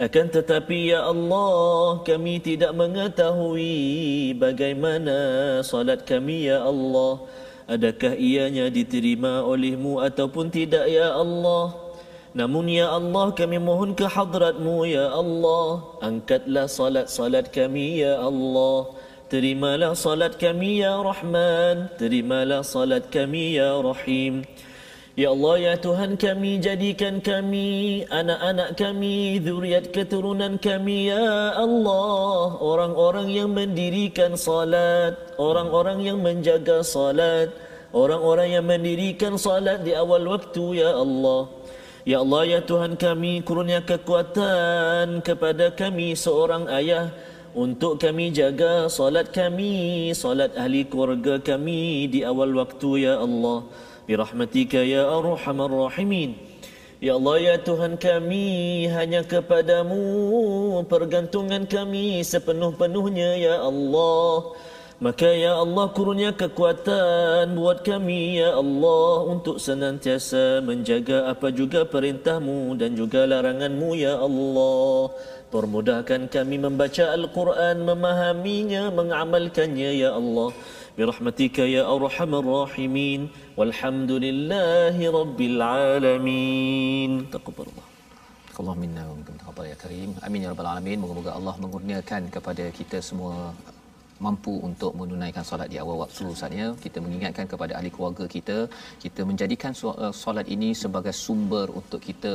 [0.00, 7.20] Akan tetapi, Ya Allah, kami tidak mengetahui bagaimana salat kami, Ya Allah.
[7.68, 11.76] Adakah ianya diterima olehmu ataupun tidak, Ya Allah?
[12.32, 18.90] Namun ya Allah kami mohon ke hadratmu ya Allah Angkatlah salat-salat kami ya Allah
[19.30, 24.42] Terimalah salat kami ya Rahman Terimalah salat kami ya Rahim
[25.14, 32.58] Ya Allah ya Tuhan kami jadikan kami anak-anak kami zuriat keturunan kami ya Allah.
[32.58, 37.54] Orang-orang yang mendirikan salat orang-orang yang menjaga salat
[37.94, 41.46] orang-orang yang mendirikan salat di awal waktu ya Allah.
[42.02, 47.14] Ya Allah ya Tuhan kami kurnia kekuatan kepada kami seorang ayah
[47.54, 53.62] untuk kami jaga salat kami salat ahli keluarga kami di awal waktu ya Allah
[54.04, 56.36] birahmatika ya arhamar rahimin
[57.02, 60.00] Ya Allah ya Tuhan kami hanya kepadamu
[60.88, 64.56] pergantungan kami sepenuh-penuhnya ya Allah
[65.02, 72.78] Maka ya Allah kurnia kekuatan buat kami ya Allah untuk senantiasa menjaga apa juga perintahmu
[72.78, 75.10] dan juga laranganmu ya Allah.
[75.50, 80.54] Permudahkan kami membaca Al-Quran, memahaminya, mengamalkannya ya Allah.
[80.94, 83.26] Birahmatika ya arhamar rahimin.
[83.58, 87.26] Walhamdulillahi rabbil alamin.
[87.34, 87.86] Taqabbalallah.
[88.54, 90.14] Allah minna wa minkum taqabbal ya karim.
[90.22, 91.02] Amin ya rabbal alamin.
[91.02, 93.50] Moga-moga Allah mengurniakan kepada kita semua
[94.26, 98.58] mampu untuk menunaikan solat di awal waktu saatnya kita mengingatkan kepada ahli keluarga kita
[99.04, 99.72] kita menjadikan
[100.04, 102.34] eh, solat ini sebagai sumber untuk kita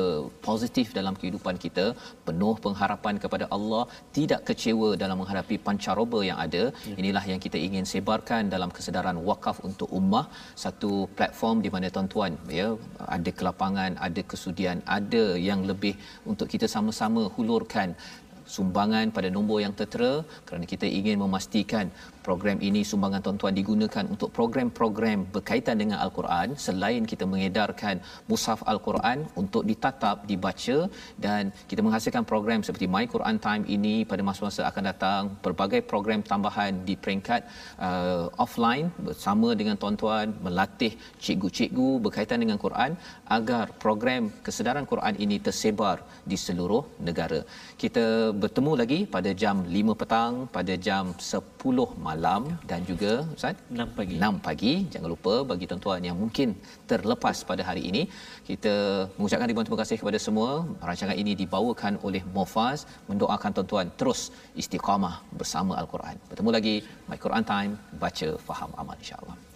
[0.50, 1.86] positif dalam kehidupan kita
[2.28, 3.84] penuh pengharapan kepada Allah
[4.18, 6.64] tidak kecewa dalam menghadapi pancaroba yang ada.
[6.90, 6.96] Ya.
[7.02, 10.26] inilah yang kita ingin sebarkan dalam kesedaran wakaf untuk ummah.
[10.64, 12.68] Satu platform di mana tuan-tuan ya
[13.18, 15.96] ada kelapangan ada kesudian ada yang lebih
[16.32, 17.90] untuk kita sama-sama hulurkan
[18.56, 20.14] sumbangan pada nombor yang tertera
[20.48, 21.86] kerana kita ingin memastikan
[22.28, 27.96] program ini sumbangan tuan-tuan digunakan untuk program-program berkaitan dengan al-Quran selain kita mengedarkan
[28.30, 30.78] mushaf al-Quran untuk ditatap dibaca
[31.26, 36.22] dan kita menghasilkan program seperti My Quran Time ini pada masa-masa akan datang pelbagai program
[36.32, 37.42] tambahan di peringkat
[37.88, 40.94] uh, offline bersama dengan tuan-tuan melatih
[41.24, 42.92] cikgu-cikgu berkaitan dengan Quran
[43.38, 45.98] agar program kesedaran Quran ini tersebar
[46.32, 47.42] di seluruh negara.
[47.82, 48.06] Kita
[48.44, 54.16] bertemu lagi pada jam 5 petang pada jam 10 malam dan juga Ustaz 6 pagi.
[54.22, 54.74] 6 pagi.
[54.94, 56.56] Jangan lupa bagi tuan-tuan yang mungkin
[56.92, 58.02] terlepas pada hari ini
[58.50, 58.74] kita
[59.18, 60.52] mengucapkan ribuan terima kasih kepada semua.
[60.90, 62.80] Rancangan ini dibawakan oleh Mofaz.
[63.12, 64.22] Mendoakan tuan-tuan terus
[64.62, 66.16] istiqamah bersama al-Quran.
[66.32, 66.76] Bertemu lagi.
[67.12, 67.74] My Quran time.
[68.04, 69.49] Baca faham amal insya-Allah